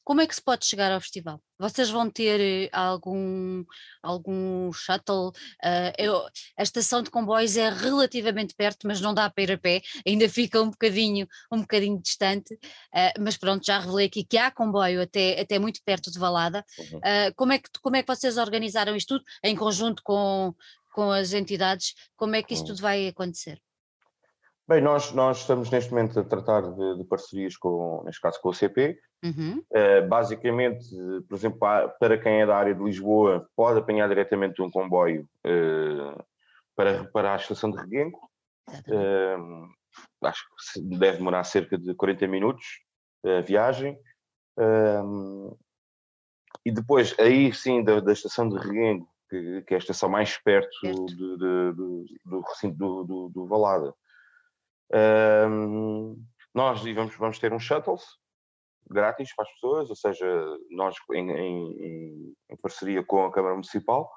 como 0.03 0.21
é 0.21 0.27
que 0.27 0.35
se 0.35 0.43
pode 0.43 0.67
chegar 0.67 0.93
ao 0.93 1.01
festival? 1.01 1.41
Vocês 1.59 1.89
vão 1.89 2.11
ter 2.11 2.41
eh, 2.41 2.69
algum, 2.71 3.65
algum 4.03 4.71
shuttle? 4.73 5.29
Uh, 5.65 5.93
eu, 5.97 6.17
a 6.57 6.63
estação 6.63 7.03
de 7.03 7.11
comboios 7.11 7.57
é 7.57 7.71
relativamente 7.71 8.55
perto, 8.55 8.87
mas 8.87 9.01
não 9.01 9.15
dá 9.15 9.31
para 9.31 9.43
ir 9.43 9.53
a 9.53 9.59
pé, 9.59 9.81
ainda 10.07 10.29
fica 10.29 10.61
um 10.61 10.71
bocadinho, 10.71 11.27
um 11.51 11.61
bocadinho 11.61 12.01
distante, 12.01 12.55
uh, 12.55 13.21
mas 13.21 13.37
pronto, 13.39 13.65
já 13.65 13.79
revelei 13.79 14.07
aqui 14.07 14.23
que 14.23 14.37
há 14.37 14.51
comboio 14.51 15.01
até, 15.01 15.41
até 15.41 15.59
muito 15.59 15.81
perto 15.85 16.11
de 16.11 16.19
Valada. 16.19 16.65
Uhum. 16.79 16.99
Uh, 16.99 17.35
como, 17.35 17.53
é 17.53 17.59
que, 17.59 17.71
como 17.81 17.97
é 17.97 18.03
que 18.03 18.15
vocês 18.15 18.37
organizaram 18.37 18.95
isto 18.95 19.17
tudo, 19.17 19.25
em 19.43 19.57
conjunto 19.57 20.03
com, 20.05 20.55
com 20.93 21.11
as 21.11 21.33
entidades? 21.33 21.95
Como 22.17 22.37
é 22.37 22.43
que 22.43 22.53
isto 22.53 22.63
uhum. 22.65 22.75
tudo 22.75 22.83
vai 22.83 23.09
acontecer? 23.09 23.61
Bem, 24.69 24.81
nós, 24.81 25.13
nós 25.13 25.39
estamos 25.39 25.71
neste 25.71 25.93
momento 25.93 26.19
a 26.19 26.25
tratar 26.25 26.63
de, 26.63 26.99
de 26.99 27.05
parcerias 27.05 27.57
com, 27.57 28.03
neste 28.05 28.21
caso 28.21 28.41
com 28.41 28.49
o 28.49 28.55
CP. 28.55 28.99
Uhum. 29.25 29.63
Uh, 29.71 30.09
basicamente, 30.09 30.85
por 31.29 31.37
exemplo, 31.37 31.61
para 32.01 32.19
quem 32.19 32.41
é 32.41 32.47
da 32.47 32.57
área 32.57 32.75
de 32.75 32.83
Lisboa, 32.83 33.49
pode 33.55 33.79
apanhar 33.79 34.09
diretamente 34.09 34.61
um 34.61 34.69
comboio 34.69 35.29
uh, 35.47 36.21
para, 36.75 37.05
para 37.05 37.35
a 37.35 37.37
estação 37.37 37.71
de 37.71 37.79
Reguengo. 37.79 38.19
Uh, 38.89 39.69
acho 40.25 40.43
que 40.75 40.81
deve 40.81 41.19
demorar 41.19 41.45
cerca 41.45 41.79
de 41.79 41.95
40 41.95 42.27
minutos 42.27 42.67
a 43.25 43.41
viagem. 43.43 43.97
e 46.65 46.73
depois, 46.73 47.15
aí 47.21 47.53
sim, 47.53 47.85
da, 47.85 48.01
da 48.01 48.13
estação 48.13 48.49
de 48.49 48.59
Reguengo, 48.59 49.09
que, 49.31 49.63
que, 49.63 49.75
é 49.75 49.77
a 49.77 49.79
estação 49.79 50.09
mais 50.09 50.37
perto, 50.39 50.77
perto. 50.83 51.07
De, 51.07 51.15
de, 51.15 51.37
de, 51.39 52.21
do 52.25 52.41
recinto 52.41 52.77
do, 52.77 53.05
do, 53.05 53.29
do 53.29 53.47
Valada, 53.47 53.95
um, 54.93 56.17
nós 56.55 56.83
vamos, 56.83 57.17
vamos 57.17 57.39
ter 57.39 57.53
um 57.53 57.59
shuttles 57.59 58.03
grátis 58.89 59.35
para 59.35 59.45
as 59.45 59.53
pessoas, 59.53 59.91
ou 59.91 59.97
seja, 59.97 60.27
nós 60.71 60.95
em, 61.13 61.31
em, 61.31 62.35
em 62.51 62.57
parceria 62.63 63.05
com 63.05 63.25
a 63.25 63.33
Câmara 63.33 63.55
Municipal. 63.55 64.11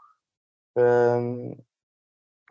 Um, 0.77 1.55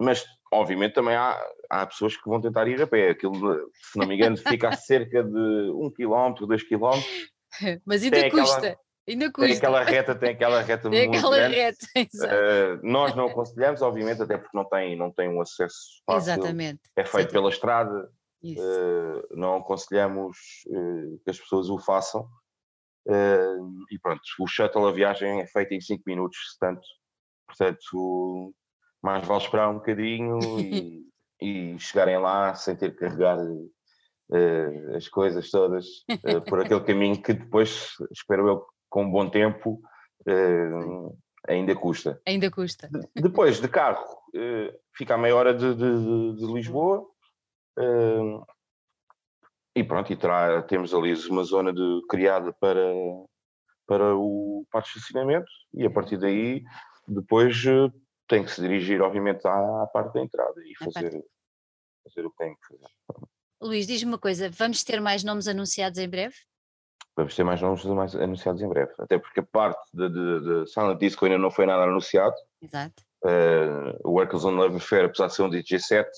mas, 0.01 0.25
obviamente, 0.53 0.95
também 0.95 1.15
há, 1.15 1.41
há 1.71 1.87
pessoas 1.87 2.17
que 2.17 2.29
vão 2.29 2.41
tentar 2.41 2.69
ir 2.69 2.81
a 2.81 2.87
pé. 2.87 3.11
Aquilo, 3.11 3.71
se 3.75 3.99
não 3.99 4.07
me 4.07 4.15
engano, 4.15 4.37
fica 4.37 4.69
a 4.69 4.73
cerca 4.73 5.23
de 5.23 5.71
um 5.75 5.91
quilómetro, 5.91 6.47
dois 6.47 6.63
quilómetros. 6.63 7.31
Mas 7.85 8.03
ainda 8.03 8.31
custa. 8.31 8.59
Aquela, 8.59 8.79
ainda 9.09 9.33
custa. 9.33 9.49
Tem 9.49 9.57
aquela 9.57 9.83
reta, 9.83 10.15
tem 10.15 10.31
aquela 10.31 10.61
reta 10.61 10.91
tem 10.91 11.09
muito 11.09 11.19
aquela 11.19 11.37
grande. 11.37 11.55
reta, 11.55 11.87
uh, 11.97 12.81
nós 12.83 13.15
não 13.15 13.27
aconselhamos, 13.27 13.83
obviamente, 13.83 14.23
até 14.23 14.37
porque 14.37 14.57
não 14.57 14.65
tem, 14.65 14.97
não 14.97 15.11
tem 15.11 15.29
um 15.29 15.41
acesso 15.41 16.03
fácil. 16.07 16.33
Exatamente. 16.33 16.81
É 16.97 17.03
feito 17.05 17.07
Exatamente. 17.07 17.33
pela 17.33 17.49
estrada. 17.49 18.11
Uh, 18.45 19.37
não 19.37 19.57
aconselhamos 19.57 20.37
uh, 20.69 21.19
que 21.25 21.31
as 21.31 21.39
pessoas 21.39 21.69
o 21.71 21.79
façam. 21.79 22.29
E 23.91 23.99
pronto, 24.03 24.21
o 24.39 24.47
shuttle, 24.47 24.87
a 24.87 24.93
viagem 24.93 25.41
é 25.41 25.47
feita 25.47 25.75
em 25.75 25.81
5 25.81 26.03
minutos, 26.07 26.37
tanto, 26.61 26.87
portanto, 27.47 28.55
mais 29.03 29.27
vale 29.27 29.43
esperar 29.43 29.71
um 29.71 29.77
bocadinho 29.77 30.39
e, 30.61 31.07
e 31.41 31.79
chegarem 31.79 32.19
lá 32.19 32.55
sem 32.55 32.77
ter 32.77 32.91
que 32.91 32.99
carregar 32.99 33.39
as 34.95 35.09
coisas 35.09 35.51
todas 35.51 35.87
por 36.51 36.61
aquele 36.61 36.85
caminho 36.85 37.23
que 37.23 37.33
depois, 37.33 37.95
espero 38.13 38.47
eu, 38.47 38.67
com 38.89 39.05
um 39.05 39.11
bom 39.11 39.29
tempo, 39.29 39.81
ainda 41.47 41.75
custa. 41.75 42.21
Ainda 42.27 42.51
custa. 42.51 42.89
De, 42.89 43.23
depois, 43.23 43.61
de 43.61 43.69
carro, 43.69 44.05
fica 44.97 45.15
a 45.15 45.19
meia 45.19 45.37
hora 45.37 45.55
de, 45.55 45.75
de, 45.75 46.37
de 46.37 46.53
Lisboa. 46.53 47.07
E 49.77 49.85
pronto, 49.85 50.13
e 50.13 50.17
terá, 50.17 50.61
temos 50.63 50.93
ali 50.93 51.15
uma 51.29 51.45
zona 51.45 51.73
de, 51.73 52.01
criada 52.09 52.53
para, 52.55 52.93
para 53.87 54.17
o 54.17 54.67
parque 54.73 54.91
de 54.91 54.99
estacionamento 54.99 55.47
e 55.73 55.87
a 55.87 55.91
partir 55.91 56.19
daí 56.19 56.65
depois 57.07 57.55
tem 58.27 58.45
que 58.45 58.51
se 58.51 58.61
dirigir 58.61 59.01
obviamente 59.01 59.47
à, 59.47 59.83
à 59.83 59.87
parte 59.87 60.15
da 60.15 60.21
entrada 60.21 60.61
e 60.67 60.75
fazer, 60.85 61.25
fazer 62.05 62.27
o 62.27 62.31
que 62.31 62.37
tem 62.37 62.55
que 62.55 62.67
fazer. 62.67 62.93
Luís, 63.61 63.87
diz-me 63.87 64.11
uma 64.11 64.19
coisa, 64.19 64.51
vamos 64.51 64.85
ter 64.85 65.01
mais 65.01 65.25
nomes 65.25 65.49
anunciados 65.49 65.99
em 65.99 66.09
breve? 66.09 66.35
Vamos 67.19 67.35
ter 67.35 67.43
mais 67.43 67.61
nomes 67.61 67.85
mais 67.85 68.15
anunciados 68.15 68.63
em 68.63 68.69
breve, 68.69 68.93
até 68.97 69.19
porque 69.19 69.41
a 69.41 69.43
parte 69.43 69.91
de, 69.93 70.09
de, 70.09 70.41
de 70.41 70.71
Silent 70.71 71.01
Disco 71.01 71.25
ainda 71.25 71.37
não 71.37 71.51
foi 71.51 71.67
nada 71.67 71.83
anunciado. 71.83 72.37
Exato. 72.63 73.03
Uh, 73.25 73.91
o 74.05 74.13
Workers 74.13 74.45
on 74.45 74.53
Love 74.53 74.77
Affair, 74.77 75.07
apesar 75.07 75.27
de 75.27 75.35
ser 75.35 75.43
um 75.43 75.51
DJ 75.51 75.81
set, 75.81 76.09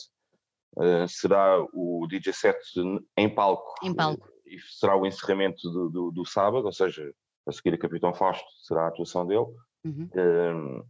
uh, 0.76 1.08
será 1.08 1.58
o 1.72 2.06
DJ 2.06 2.34
set 2.34 2.58
em 3.16 3.34
palco. 3.34 3.74
Em 3.82 3.94
palco. 3.94 4.28
E 4.44 4.60
será 4.78 4.94
o 4.94 5.06
encerramento 5.06 5.70
do, 5.70 5.88
do, 5.88 6.10
do, 6.10 6.26
sábado, 6.26 6.66
ou 6.66 6.72
seja, 6.72 7.10
a 7.48 7.52
seguir 7.52 7.72
a 7.72 7.78
Capitão 7.78 8.12
Fausto 8.12 8.44
será 8.62 8.82
a 8.82 8.88
atuação 8.88 9.26
dele. 9.26 9.46
Uhum. 9.82 10.10
Uh, 10.12 10.86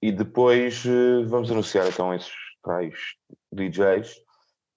e 0.00 0.12
depois 0.12 0.84
vamos 1.26 1.50
anunciar 1.50 1.88
então 1.88 2.14
esses 2.14 2.32
tais 2.62 2.94
DJs 3.50 4.14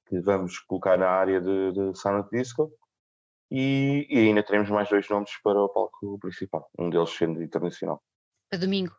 que 0.08 0.20
vamos 0.22 0.58
colocar 0.58 0.98
na 0.98 1.08
área 1.08 1.40
de, 1.40 1.72
de 1.72 2.00
Silent 2.00 2.26
Disco. 2.32 2.74
E, 3.52 4.08
e, 4.10 4.18
ainda 4.18 4.42
teremos 4.42 4.70
mais 4.70 4.90
dois 4.90 5.10
nomes 5.10 5.32
para 5.44 5.62
o 5.62 5.68
palco 5.68 6.18
principal, 6.20 6.70
um 6.80 6.90
deles 6.90 7.10
sendo 7.10 7.44
internacional. 7.44 8.02
Para 8.50 8.60
domingo? 8.60 8.96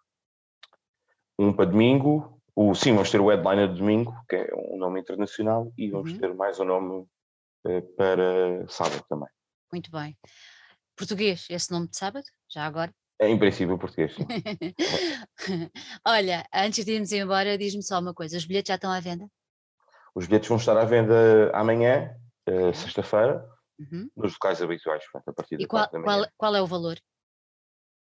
Um 1.38 1.54
para 1.54 1.70
domingo, 1.70 2.38
o, 2.54 2.74
sim, 2.74 2.92
vamos 2.92 3.10
ter 3.10 3.18
o 3.18 3.30
headliner 3.30 3.68
de 3.68 3.78
domingo, 3.78 4.14
que 4.28 4.36
é 4.36 4.50
um 4.54 4.76
nome 4.76 5.00
internacional, 5.00 5.72
e 5.78 5.90
vamos 5.90 6.12
uhum. 6.12 6.18
ter 6.18 6.34
mais 6.34 6.60
um 6.60 6.64
nome 6.64 7.06
uh, 7.66 7.82
para 7.96 8.68
sábado 8.68 9.02
também. 9.08 9.28
Muito 9.72 9.90
bem. 9.90 10.14
Português, 10.94 11.46
esse 11.48 11.72
nome 11.72 11.88
de 11.88 11.96
sábado, 11.96 12.26
já 12.50 12.66
agora? 12.66 12.92
É, 13.18 13.28
em 13.28 13.38
princípio, 13.38 13.78
português. 13.78 14.14
Olha, 16.06 16.44
antes 16.52 16.84
de 16.84 16.92
irmos 16.92 17.12
embora, 17.12 17.56
diz-me 17.56 17.82
só 17.82 17.98
uma 18.00 18.12
coisa: 18.12 18.36
os 18.36 18.44
bilhetes 18.44 18.68
já 18.68 18.74
estão 18.74 18.92
à 18.92 19.00
venda? 19.00 19.26
Os 20.14 20.26
bilhetes 20.26 20.48
vão 20.48 20.58
estar 20.58 20.76
à 20.76 20.84
venda 20.84 21.50
amanhã, 21.54 22.14
uh, 22.50 22.74
sexta-feira, 22.74 23.48
uhum. 23.78 24.08
nos 24.16 24.32
locais 24.32 24.62
habituais, 24.62 25.04
a 25.26 25.32
partir 25.32 25.60
e 25.60 25.66
qual, 25.66 25.88
qual, 25.88 26.26
qual 26.36 26.56
é 26.56 26.62
o 26.62 26.66
valor? 26.66 26.98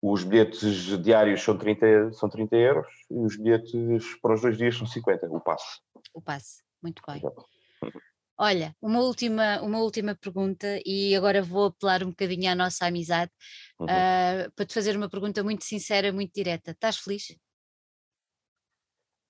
Os 0.00 0.22
bilhetes 0.22 0.96
diários 1.02 1.42
são 1.42 1.58
30, 1.58 2.12
são 2.12 2.28
30 2.28 2.56
euros 2.56 2.86
e 3.10 3.18
os 3.18 3.36
bilhetes 3.36 4.20
para 4.20 4.34
os 4.34 4.42
dois 4.42 4.56
dias 4.56 4.76
são 4.76 4.86
50, 4.86 5.26
o 5.26 5.40
passe. 5.40 5.80
O 6.14 6.22
passe, 6.22 6.62
muito 6.82 7.02
bem. 7.06 7.20
Olha, 8.40 8.72
uma 8.80 9.00
última, 9.00 9.60
uma 9.62 9.80
última 9.80 10.14
pergunta 10.14 10.80
e 10.86 11.16
agora 11.16 11.42
vou 11.42 11.66
apelar 11.66 12.04
um 12.04 12.10
bocadinho 12.10 12.48
à 12.48 12.54
nossa 12.54 12.86
amizade 12.86 13.32
uhum. 13.80 13.86
uh, 13.86 14.52
para 14.54 14.64
te 14.64 14.74
fazer 14.74 14.96
uma 14.96 15.10
pergunta 15.10 15.42
muito 15.42 15.64
sincera, 15.64 16.12
muito 16.12 16.32
direta. 16.32 16.70
Estás 16.70 16.98
feliz? 16.98 17.36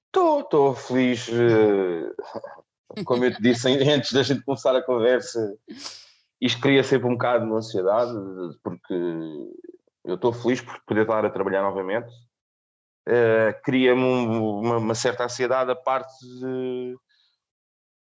Estou, 0.08 0.40
estou 0.40 0.74
feliz. 0.74 1.26
Uh, 1.28 2.14
como 3.06 3.24
eu 3.24 3.34
te 3.34 3.40
disse 3.40 3.68
antes 3.68 4.12
da 4.12 4.22
gente 4.22 4.42
começar 4.42 4.76
a 4.76 4.82
conversa, 4.82 5.56
isto 6.40 6.60
cria 6.60 6.84
sempre 6.84 7.08
um 7.08 7.12
bocado 7.12 7.46
de 7.46 7.52
ansiedade, 7.52 8.12
porque 8.62 8.94
eu 10.04 10.14
estou 10.14 10.32
feliz 10.32 10.60
por 10.60 10.80
poder 10.86 11.02
estar 11.02 11.24
a 11.24 11.30
trabalhar 11.30 11.62
novamente. 11.62 12.08
Uh, 13.08 13.58
Cria-me 13.62 14.02
um, 14.02 14.60
uma, 14.60 14.76
uma, 14.76 14.94
certa 14.94 15.24
ansiedade 15.24 15.70
a 15.70 15.76
parte 15.76 16.12
de. 16.40 16.96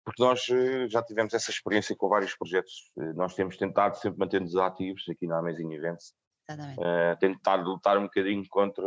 Porque 0.05 0.23
nós 0.23 0.47
eh, 0.51 0.87
já 0.87 1.03
tivemos 1.03 1.33
essa 1.33 1.51
experiência 1.51 1.97
com 1.97 2.11
vários 2.11 2.35
projetos. 2.35 2.91
Uh, 2.95 3.15
nós 3.15 3.35
temos 3.35 3.57
tentado 3.57 3.97
sempre 3.97 4.19
manter-nos 4.19 4.55
ativos 4.57 5.03
aqui 5.09 5.27
na 5.27 5.39
Amazing 5.39 5.73
Events. 5.73 6.13
Uh, 6.51 7.19
tentar 7.19 7.55
lutar 7.55 7.97
um 7.97 8.03
bocadinho 8.03 8.45
contra, 8.51 8.85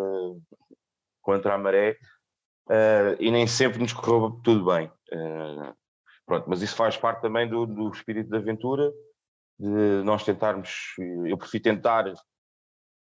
contra 1.21 1.55
a 1.55 1.57
maré 1.57 1.97
e 3.19 3.31
nem 3.31 3.47
sempre 3.47 3.79
nos 3.79 3.93
correu 3.93 4.39
tudo 4.43 4.65
bem. 4.65 4.91
pronto, 6.23 6.47
mas 6.47 6.62
isso 6.62 6.75
faz 6.75 6.97
parte 6.97 7.21
também 7.21 7.49
do, 7.49 7.65
do 7.65 7.89
espírito 7.89 8.29
de 8.29 8.38
aventura, 8.38 8.91
de 9.59 10.03
nós 10.03 10.23
tentarmos. 10.23 10.93
Eu 11.25 11.37
prefiro 11.37 11.63
tentar 11.63 12.13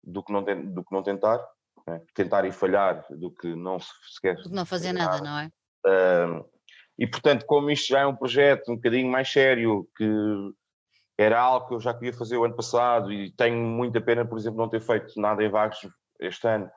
do 0.02 0.22
que 0.22 0.32
não, 0.32 0.42
do 0.42 0.84
que 0.84 0.94
não 0.94 1.02
tentar, 1.02 1.38
né? 1.86 2.00
tentar 2.14 2.44
e 2.44 2.52
falhar 2.52 3.04
do 3.10 3.30
que 3.30 3.54
não 3.54 3.78
se 3.78 3.90
sequer. 4.14 4.36
Do 4.36 4.44
que 4.44 4.54
não 4.54 4.66
fazer 4.66 4.92
nada, 4.92 5.20
não 5.20 5.38
é? 5.38 5.50
Uh, 5.86 6.48
e 6.98 7.06
portanto, 7.06 7.44
como 7.46 7.70
isto 7.70 7.88
já 7.88 8.00
é 8.00 8.06
um 8.06 8.16
projeto 8.16 8.72
um 8.72 8.76
bocadinho 8.76 9.10
mais 9.10 9.30
sério, 9.30 9.88
que 9.96 10.08
era 11.16 11.38
algo 11.38 11.68
que 11.68 11.74
eu 11.74 11.80
já 11.80 11.92
queria 11.92 12.12
fazer 12.12 12.36
o 12.36 12.44
ano 12.44 12.56
passado 12.56 13.12
e 13.12 13.30
tenho 13.32 13.56
muita 13.56 14.00
pena, 14.00 14.24
por 14.24 14.38
exemplo, 14.38 14.58
não 14.58 14.68
ter 14.68 14.80
feito 14.80 15.20
nada 15.20 15.42
em 15.42 15.50
Vagos 15.50 15.78
este 16.20 16.46
ano, 16.46 16.70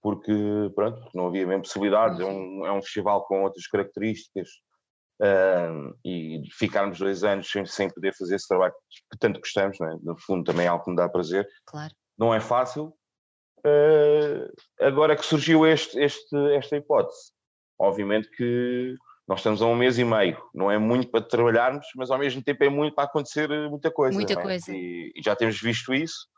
porque 0.00 0.32
pronto, 0.74 1.00
não 1.14 1.26
havia 1.28 1.46
mesmo 1.46 1.62
possibilidades, 1.62 2.18
é 2.20 2.24
um, 2.24 2.66
é 2.66 2.72
um 2.72 2.82
festival 2.82 3.24
com 3.26 3.42
outras 3.42 3.66
características. 3.66 4.48
Uh, 5.22 5.96
e 6.04 6.42
ficarmos 6.50 6.98
dois 6.98 7.22
anos 7.22 7.48
sem, 7.48 7.64
sem 7.64 7.88
poder 7.88 8.12
fazer 8.12 8.34
esse 8.34 8.48
trabalho 8.48 8.74
que 9.10 9.18
tanto 9.20 9.38
gostamos, 9.38 9.80
é? 9.80 9.96
no 10.02 10.18
fundo 10.18 10.42
também 10.42 10.66
é 10.66 10.68
algo 10.68 10.82
que 10.82 10.90
me 10.90 10.96
dá 10.96 11.08
prazer. 11.08 11.46
Claro 11.64 11.94
não 12.22 12.32
é 12.32 12.40
fácil. 12.40 12.94
Uh, 13.64 14.50
agora 14.80 15.16
que 15.16 15.24
surgiu 15.24 15.66
este, 15.66 15.98
este, 15.98 16.36
esta 16.54 16.76
hipótese, 16.76 17.32
obviamente 17.78 18.28
que 18.30 18.96
nós 19.26 19.38
estamos 19.38 19.62
a 19.62 19.66
um 19.66 19.76
mês 19.76 19.98
e 19.98 20.04
meio, 20.04 20.36
não 20.52 20.70
é 20.70 20.78
muito 20.78 21.10
para 21.10 21.22
trabalharmos, 21.22 21.86
mas 21.96 22.10
ao 22.10 22.18
mesmo 22.18 22.42
tempo 22.42 22.64
é 22.64 22.68
muito 22.68 22.94
para 22.94 23.04
acontecer 23.04 23.48
muita 23.70 23.90
coisa. 23.90 24.14
Muita 24.14 24.32
é? 24.32 24.42
coisa. 24.42 24.72
E, 24.72 25.12
e, 25.14 25.22
já 25.22 25.36
temos 25.36 25.60
visto 25.60 25.94
isso. 25.94 26.28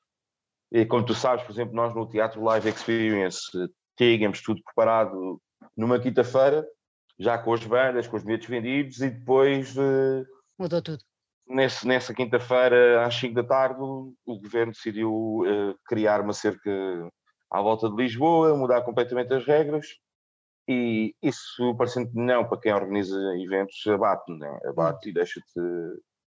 E 0.70 0.84
como 0.84 1.04
tu 1.04 1.14
sabes, 1.14 1.44
por 1.44 1.52
exemplo, 1.52 1.74
nós 1.74 1.94
no 1.94 2.08
Teatro 2.08 2.42
Live 2.42 2.68
Experience 2.68 3.40
tínhamos 3.96 4.42
tudo 4.42 4.62
preparado 4.62 5.40
numa 5.76 5.98
quinta-feira, 5.98 6.66
já 7.18 7.38
com 7.38 7.52
as 7.52 7.64
bandas, 7.64 8.06
com 8.06 8.16
os 8.16 8.24
bilhetes 8.24 8.48
vendidos, 8.48 9.00
e 9.00 9.10
depois. 9.10 9.76
Uh, 9.76 10.24
Mudou 10.58 10.82
tudo 10.82 11.04
nesse, 11.46 11.86
nessa 11.86 12.14
quinta-feira, 12.14 13.04
às 13.06 13.14
5 13.14 13.34
da 13.34 13.44
tarde, 13.44 13.80
o 13.80 14.40
governo 14.40 14.72
decidiu 14.72 15.12
uh, 15.12 15.78
criar 15.86 16.20
uma 16.20 16.32
cerca 16.32 16.70
à 17.50 17.60
volta 17.60 17.88
de 17.88 17.96
Lisboa, 17.96 18.56
mudar 18.56 18.82
completamente 18.82 19.32
as 19.32 19.44
regras, 19.46 19.86
e 20.68 21.14
isso, 21.22 21.74
parecendo 21.76 22.10
não, 22.14 22.48
para 22.48 22.60
quem 22.60 22.72
organiza 22.72 23.16
eventos, 23.38 23.76
abate, 23.86 24.32
né? 24.32 24.58
abate 24.66 25.10
e 25.10 25.12
deixa-te. 25.12 25.60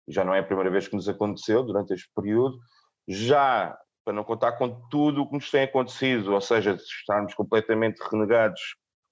Já 0.09 0.23
não 0.23 0.33
é 0.33 0.39
a 0.39 0.43
primeira 0.43 0.69
vez 0.69 0.87
que 0.87 0.95
nos 0.95 1.07
aconteceu 1.09 1.63
durante 1.63 1.93
este 1.93 2.09
período, 2.15 2.57
já 3.07 3.77
para 4.05 4.13
não 4.13 4.23
contar 4.23 4.53
com 4.53 4.87
tudo 4.89 5.21
o 5.21 5.27
que 5.27 5.35
nos 5.35 5.51
tem 5.51 5.63
acontecido, 5.63 6.33
ou 6.33 6.41
seja, 6.41 6.75
estarmos 6.75 7.33
completamente 7.33 7.99
renegados, 8.09 8.61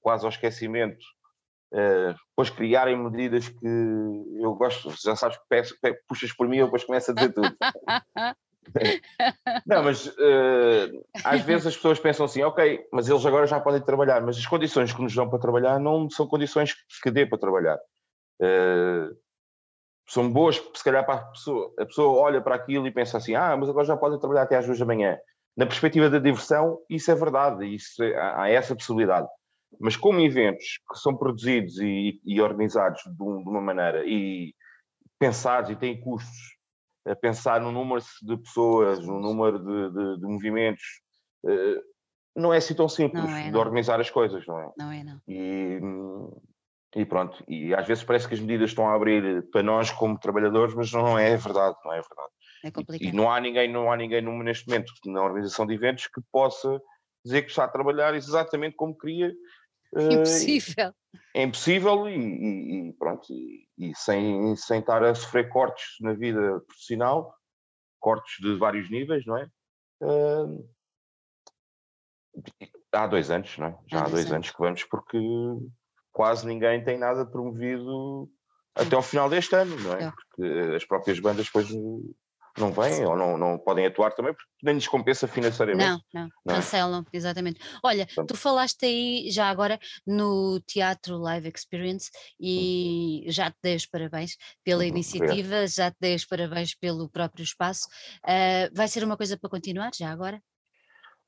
quase 0.01 0.25
ao 0.25 0.29
esquecimento 0.29 1.05
Uh, 1.73 2.15
depois 2.29 2.49
criarem 2.49 2.97
medidas 2.97 3.49
que 3.49 3.67
eu 4.39 4.53
gosto, 4.55 4.93
já 5.03 5.15
sabes 5.15 5.37
que 5.37 5.93
puxas 6.07 6.33
por 6.33 6.47
mim, 6.47 6.57
eu 6.57 6.65
depois 6.65 6.83
começo 6.83 7.11
a 7.11 7.13
dizer 7.13 7.33
tudo. 7.33 7.55
não, 9.65 9.83
mas 9.83 10.07
uh, 10.07 11.05
às 11.23 11.41
vezes 11.41 11.67
as 11.67 11.75
pessoas 11.75 11.99
pensam 11.99 12.25
assim, 12.25 12.43
ok, 12.43 12.85
mas 12.91 13.09
eles 13.09 13.25
agora 13.25 13.47
já 13.47 13.59
podem 13.59 13.81
trabalhar, 13.81 14.21
mas 14.21 14.37
as 14.37 14.45
condições 14.45 14.93
que 14.93 15.01
nos 15.01 15.13
dão 15.13 15.29
para 15.29 15.39
trabalhar 15.39 15.79
não 15.79 16.09
são 16.09 16.27
condições 16.27 16.75
que 17.01 17.11
dê 17.11 17.25
para 17.25 17.37
trabalhar. 17.37 17.77
Uh, 18.41 19.15
são 20.07 20.31
boas, 20.31 20.61
se 20.73 20.83
calhar, 20.83 21.05
para 21.05 21.15
a 21.15 21.25
pessoa. 21.25 21.73
A 21.79 21.85
pessoa 21.85 22.19
olha 22.19 22.41
para 22.41 22.55
aquilo 22.55 22.87
e 22.87 22.91
pensa 22.91 23.17
assim, 23.17 23.35
ah, 23.35 23.55
mas 23.57 23.69
agora 23.69 23.85
já 23.85 23.97
podem 23.97 24.19
trabalhar 24.19 24.43
até 24.43 24.57
às 24.57 24.65
duas 24.65 24.79
da 24.79 24.85
manhã. 24.85 25.17
Na 25.57 25.65
perspectiva 25.65 26.09
da 26.09 26.19
diversão, 26.19 26.79
isso 26.89 27.09
é 27.09 27.15
verdade, 27.15 27.65
isso 27.65 28.03
é, 28.03 28.15
há 28.15 28.49
essa 28.49 28.75
possibilidade. 28.75 29.27
Mas 29.79 29.95
como 29.95 30.19
eventos 30.19 30.79
que 30.89 30.99
são 30.99 31.15
produzidos 31.15 31.77
e, 31.79 32.19
e 32.25 32.41
organizados 32.41 33.01
de, 33.03 33.23
um, 33.23 33.43
de, 33.43 33.49
uma 33.49 33.61
maneira 33.61 34.03
e 34.05 34.53
pensados 35.19 35.69
e 35.69 35.75
têm 35.75 35.99
custos, 35.99 36.55
a 37.07 37.15
pensar 37.15 37.61
no 37.61 37.71
número 37.71 38.01
de 38.23 38.37
pessoas, 38.37 39.05
no 39.05 39.19
número 39.19 39.59
de, 39.59 39.91
de, 39.91 40.19
de 40.19 40.25
movimentos, 40.27 40.83
uh, 41.45 41.81
não 42.35 42.53
é 42.53 42.57
assim 42.57 42.73
tão 42.73 42.89
simples 42.89 43.23
é, 43.23 43.49
de 43.49 43.57
organizar 43.57 43.99
as 43.99 44.09
coisas, 44.09 44.45
não 44.45 44.59
é? 44.59 44.71
Não 44.77 44.91
é, 44.91 45.03
não. 45.03 45.21
E, 45.27 45.79
e 46.95 47.05
pronto, 47.05 47.43
e 47.47 47.73
às 47.73 47.87
vezes 47.87 48.03
parece 48.03 48.27
que 48.27 48.33
as 48.33 48.39
medidas 48.39 48.71
estão 48.71 48.87
a 48.89 48.95
abrir 48.95 49.47
para 49.51 49.63
nós 49.63 49.91
como 49.91 50.19
trabalhadores, 50.19 50.73
mas 50.75 50.91
não 50.91 51.17
é 51.17 51.37
verdade, 51.37 51.75
não 51.85 51.93
é 51.93 51.97
verdade. 51.97 52.31
é 52.63 52.71
complicado. 52.71 53.07
E, 53.07 53.09
e, 53.09 53.15
não 53.15 53.31
há 53.31 53.39
ninguém, 53.39 53.71
não 53.71 53.91
há 53.91 53.95
ninguém 53.95 54.21
neste 54.43 54.67
momento 54.67 54.91
na 55.05 55.23
organização 55.23 55.65
de 55.65 55.73
eventos 55.73 56.07
que 56.07 56.21
possa 56.31 56.81
dizer 57.25 57.41
que 57.41 57.49
está 57.49 57.65
a 57.65 57.69
trabalhar 57.69 58.13
exatamente 58.13 58.75
como 58.75 58.97
queria. 58.97 59.33
Impossível. 59.97 60.89
Uh, 60.89 61.19
é 61.33 61.43
impossível 61.43 62.07
e, 62.07 62.17
e, 62.17 62.89
e 62.89 62.93
pronto, 62.93 63.25
e, 63.31 63.93
sem, 63.95 64.55
sem 64.55 64.79
estar 64.79 65.03
a 65.03 65.15
sofrer 65.15 65.49
cortes 65.49 65.95
na 66.01 66.13
vida 66.13 66.61
profissional, 66.67 67.33
cortes 67.99 68.35
de 68.39 68.55
vários 68.57 68.89
níveis, 68.91 69.25
não 69.25 69.37
é? 69.37 69.49
Uh, 70.01 70.69
há 72.91 73.07
dois 73.07 73.31
anos, 73.31 73.57
não 73.57 73.67
é? 73.67 73.77
Já 73.87 74.01
há, 74.01 74.09
dois, 74.09 74.25
anos. 74.25 74.31
anos 74.31 74.51
que 74.51 74.59
vamos, 74.59 74.83
porque 74.83 75.17
quase 76.11 76.45
ninguém 76.45 76.83
tem 76.83 76.97
nada 76.97 77.25
promovido 77.25 78.29
até 78.75 78.95
ao 78.95 79.01
final 79.01 79.29
deste 79.29 79.55
ano, 79.55 79.77
não 79.79 79.93
é? 79.93 80.11
Porque 80.11 80.75
as 80.75 80.85
próprias 80.85 81.19
bandas 81.19 81.45
depois 81.45 81.69
não 82.57 82.71
vêm 82.71 83.05
ou 83.05 83.17
não, 83.17 83.37
não 83.37 83.57
podem 83.57 83.85
atuar 83.85 84.11
também 84.11 84.33
porque 84.33 84.49
nem 84.63 84.75
lhes 84.75 84.87
compensa 84.87 85.27
financeiramente. 85.27 85.85
Não, 85.85 86.01
não, 86.13 86.29
não 86.45 86.55
é? 86.55 86.57
cancelam, 86.57 87.05
exatamente. 87.11 87.59
Olha, 87.83 88.05
Portanto, 88.05 88.29
tu 88.29 88.37
falaste 88.37 88.85
aí 88.85 89.29
já 89.29 89.49
agora 89.49 89.79
no 90.07 90.59
Teatro 90.61 91.17
Live 91.17 91.51
Experience 91.53 92.09
e 92.39 93.25
já 93.27 93.51
te 93.51 93.57
dei 93.61 93.75
os 93.75 93.85
parabéns 93.85 94.37
pela 94.63 94.81
uhum, 94.81 94.87
iniciativa, 94.87 95.47
obrigado. 95.47 95.67
já 95.67 95.91
te 95.91 95.97
dei 95.99 96.15
os 96.15 96.25
parabéns 96.25 96.73
pelo 96.75 97.09
próprio 97.09 97.43
espaço. 97.43 97.87
Uh, 98.23 98.73
vai 98.73 98.87
ser 98.87 99.03
uma 99.03 99.17
coisa 99.17 99.37
para 99.37 99.49
continuar 99.49 99.91
já 99.93 100.09
agora? 100.09 100.41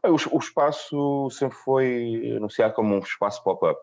O, 0.05 0.37
o 0.37 0.39
espaço 0.39 1.29
sempre 1.31 1.57
foi 1.57 2.35
anunciado 2.37 2.73
como 2.73 2.95
um 2.95 2.99
espaço 2.99 3.43
pop-up. 3.43 3.79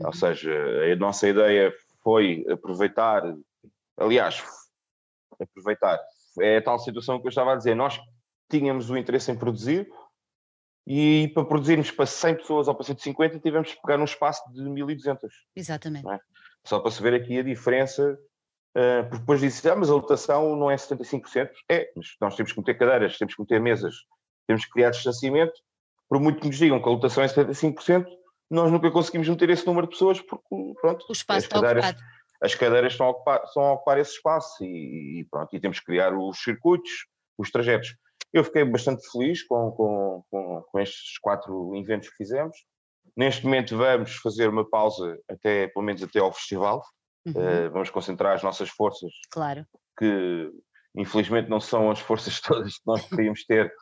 Uhum. 0.00 0.08
Ou 0.08 0.12
seja, 0.12 0.52
a 0.52 0.96
nossa 0.96 1.28
ideia 1.28 1.72
foi 2.02 2.44
aproveitar, 2.50 3.22
aliás, 3.96 4.44
aproveitar, 5.40 5.98
é 6.40 6.58
a 6.58 6.62
tal 6.62 6.78
situação 6.78 7.20
que 7.20 7.26
eu 7.26 7.30
estava 7.30 7.52
a 7.52 7.56
dizer, 7.56 7.74
nós 7.74 8.00
tínhamos 8.50 8.90
o 8.90 8.96
interesse 8.96 9.30
em 9.30 9.36
produzir 9.36 9.88
e 10.86 11.30
para 11.34 11.44
produzirmos 11.44 11.90
para 11.90 12.06
100 12.06 12.36
pessoas 12.36 12.66
ou 12.66 12.74
para 12.74 12.86
150 12.86 13.38
tivemos 13.40 13.72
que 13.72 13.82
pegar 13.82 14.00
um 14.00 14.04
espaço 14.04 14.42
de 14.52 14.62
1200. 14.62 15.30
Exatamente. 15.54 16.08
É? 16.08 16.18
Só 16.64 16.80
para 16.80 16.90
se 16.90 17.02
ver 17.02 17.14
aqui 17.14 17.38
a 17.38 17.42
diferença, 17.42 18.18
uh, 18.76 19.02
porque 19.02 19.18
depois 19.18 19.40
disse, 19.40 19.68
ah, 19.68 19.76
mas 19.76 19.90
a 19.90 19.94
lotação 19.94 20.56
não 20.56 20.70
é 20.70 20.76
75%, 20.76 21.50
é, 21.68 21.90
mas 21.94 22.06
nós 22.20 22.34
temos 22.36 22.52
que 22.52 22.58
meter 22.58 22.78
cadeiras, 22.78 23.18
temos 23.18 23.34
que 23.34 23.42
meter 23.42 23.60
mesas, 23.60 23.94
temos 24.46 24.64
que 24.64 24.70
criar 24.70 24.90
distanciamento, 24.90 25.52
por 26.08 26.18
muito 26.18 26.40
que 26.40 26.46
nos 26.46 26.56
digam 26.56 26.80
que 26.80 26.88
a 26.88 26.92
lotação 26.92 27.22
é 27.22 27.26
75%, 27.26 28.06
nós 28.50 28.72
nunca 28.72 28.90
conseguimos 28.90 29.28
meter 29.28 29.50
esse 29.50 29.66
número 29.66 29.86
de 29.86 29.92
pessoas 29.92 30.22
porque, 30.22 30.42
pronto, 30.80 31.04
o 31.06 31.12
espaço 31.12 31.46
as 31.46 31.46
cadeiras, 31.48 31.84
está 31.84 31.98
ocupado. 31.98 32.17
As 32.40 32.54
cadeiras 32.54 32.92
estão 32.92 33.06
a 33.06 33.10
ocupar, 33.10 33.42
estão 33.44 33.62
a 33.64 33.72
ocupar 33.72 33.98
esse 33.98 34.12
espaço 34.12 34.64
e, 34.64 35.20
e, 35.20 35.24
pronto, 35.30 35.54
e 35.54 35.60
temos 35.60 35.80
que 35.80 35.86
criar 35.86 36.16
os 36.16 36.38
circuitos, 36.38 36.90
os 37.36 37.50
trajetos. 37.50 37.96
Eu 38.32 38.44
fiquei 38.44 38.64
bastante 38.64 39.08
feliz 39.10 39.42
com, 39.42 39.70
com, 39.72 40.24
com, 40.30 40.62
com 40.70 40.80
estes 40.80 41.18
quatro 41.18 41.74
eventos 41.76 42.08
que 42.10 42.16
fizemos. 42.16 42.56
Neste 43.16 43.44
momento 43.44 43.76
vamos 43.76 44.16
fazer 44.16 44.48
uma 44.48 44.68
pausa 44.68 45.18
até, 45.28 45.66
pelo 45.68 45.84
menos 45.84 46.02
até 46.02 46.20
ao 46.20 46.32
festival. 46.32 46.84
Uhum. 47.26 47.32
Uh, 47.32 47.70
vamos 47.72 47.90
concentrar 47.90 48.34
as 48.34 48.42
nossas 48.42 48.68
forças. 48.68 49.12
Claro. 49.30 49.66
Que 49.98 50.50
infelizmente 50.96 51.48
não 51.48 51.60
são 51.60 51.90
as 51.90 52.00
forças 52.00 52.40
todas 52.42 52.74
que 52.74 52.86
nós 52.86 53.04
queríamos 53.08 53.44
ter 53.44 53.72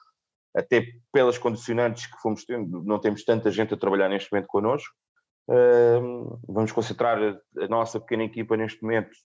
até 0.56 0.86
pelas 1.12 1.36
condicionantes 1.36 2.06
que 2.06 2.18
fomos 2.22 2.44
tendo, 2.44 2.82
não 2.82 2.98
temos 2.98 3.24
tanta 3.24 3.50
gente 3.50 3.74
a 3.74 3.76
trabalhar 3.76 4.08
neste 4.08 4.32
momento 4.32 4.48
connosco. 4.48 4.94
Vamos 6.48 6.72
concentrar 6.72 7.18
a, 7.18 7.68
nossa 7.68 8.00
pequena 8.00 8.24
equipa 8.24 8.56
neste 8.56 8.82
momento 8.82 9.16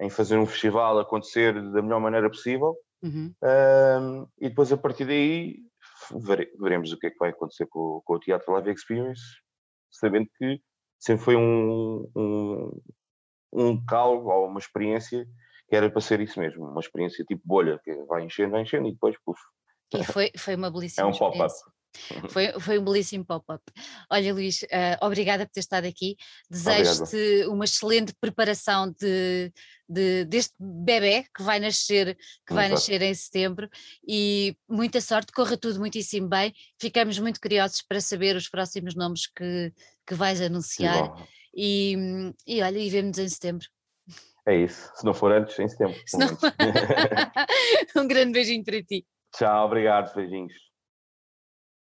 em 0.00 0.08
fazer 0.08 0.38
um 0.38 0.46
festival 0.46 0.98
acontecer 0.98 1.52
da 1.72 1.82
melhor 1.82 2.00
maneira 2.00 2.28
possível. 2.28 2.76
Uhum. 3.02 3.34
Uh, 3.42 4.28
e 4.40 4.48
depois, 4.48 4.72
a 4.72 4.76
partir 4.76 5.04
daí, 5.04 5.56
vere, 6.22 6.50
veremos 6.58 6.92
o 6.92 6.98
que 6.98 7.08
é 7.08 7.10
que 7.10 7.18
vai 7.18 7.30
acontecer 7.30 7.66
com, 7.66 8.00
com 8.04 8.14
o 8.14 8.18
Teatro 8.18 8.52
Live 8.54 8.70
Experience, 8.70 9.22
sabendo 9.90 10.28
que 10.36 10.60
sempre 10.98 11.24
foi 11.24 11.36
um, 11.36 12.10
um, 12.16 12.80
um 13.52 13.84
calo 13.84 14.26
ou 14.26 14.46
uma 14.46 14.58
experiência 14.58 15.26
que 15.68 15.76
era 15.76 15.90
para 15.90 16.00
ser 16.00 16.20
isso 16.20 16.40
mesmo, 16.40 16.66
uma 16.66 16.80
experiência 16.80 17.24
tipo 17.24 17.42
bolha, 17.44 17.78
que 17.84 17.94
vai 18.06 18.24
enchendo, 18.24 18.52
vai 18.52 18.62
enchendo 18.62 18.88
e 18.88 18.92
depois, 18.92 19.16
puf, 19.24 19.40
e 19.94 20.04
foi, 20.04 20.30
foi 20.36 20.54
uma 20.54 20.70
belíssima 20.70 21.06
É 21.06 21.10
um 21.10 21.16
pop-up. 21.16 21.52
Foi, 22.28 22.52
foi 22.60 22.78
um 22.78 22.84
belíssimo 22.84 23.24
pop-up. 23.24 23.62
Olha, 24.10 24.32
Luís, 24.32 24.62
uh, 24.62 25.04
obrigada 25.04 25.46
por 25.46 25.52
ter 25.52 25.60
estado 25.60 25.86
aqui. 25.86 26.16
Desejo-te 26.48 27.46
uma 27.46 27.64
excelente 27.64 28.14
preparação 28.20 28.92
de, 28.98 29.52
de, 29.88 30.24
deste 30.24 30.54
bebê 30.58 31.24
que 31.34 31.42
vai 31.42 31.58
nascer, 31.58 32.16
que 32.46 32.54
vai 32.54 32.68
nascer 32.68 33.02
em 33.02 33.14
setembro 33.14 33.68
e 34.06 34.56
muita 34.68 35.00
sorte, 35.00 35.32
corra 35.32 35.56
tudo 35.56 35.78
muitíssimo 35.80 36.28
bem. 36.28 36.54
Ficamos 36.80 37.18
muito 37.18 37.40
curiosos 37.40 37.82
para 37.82 38.00
saber 38.00 38.36
os 38.36 38.48
próximos 38.48 38.94
nomes 38.94 39.26
que, 39.26 39.72
que 40.06 40.14
vais 40.14 40.40
anunciar. 40.40 41.12
E, 41.54 41.96
e 42.46 42.62
olha, 42.62 42.78
e 42.78 42.88
vemos-nos 42.88 43.18
em 43.18 43.28
setembro. 43.28 43.66
É 44.46 44.56
isso, 44.56 44.90
se 44.94 45.04
não 45.04 45.12
for 45.12 45.32
antes, 45.32 45.58
em 45.58 45.68
setembro. 45.68 45.96
Não... 46.14 46.28
um 48.02 48.08
grande 48.08 48.32
beijinho 48.32 48.64
para 48.64 48.82
ti. 48.82 49.06
Tchau, 49.36 49.66
obrigado, 49.66 50.14
beijinhos. 50.14 50.69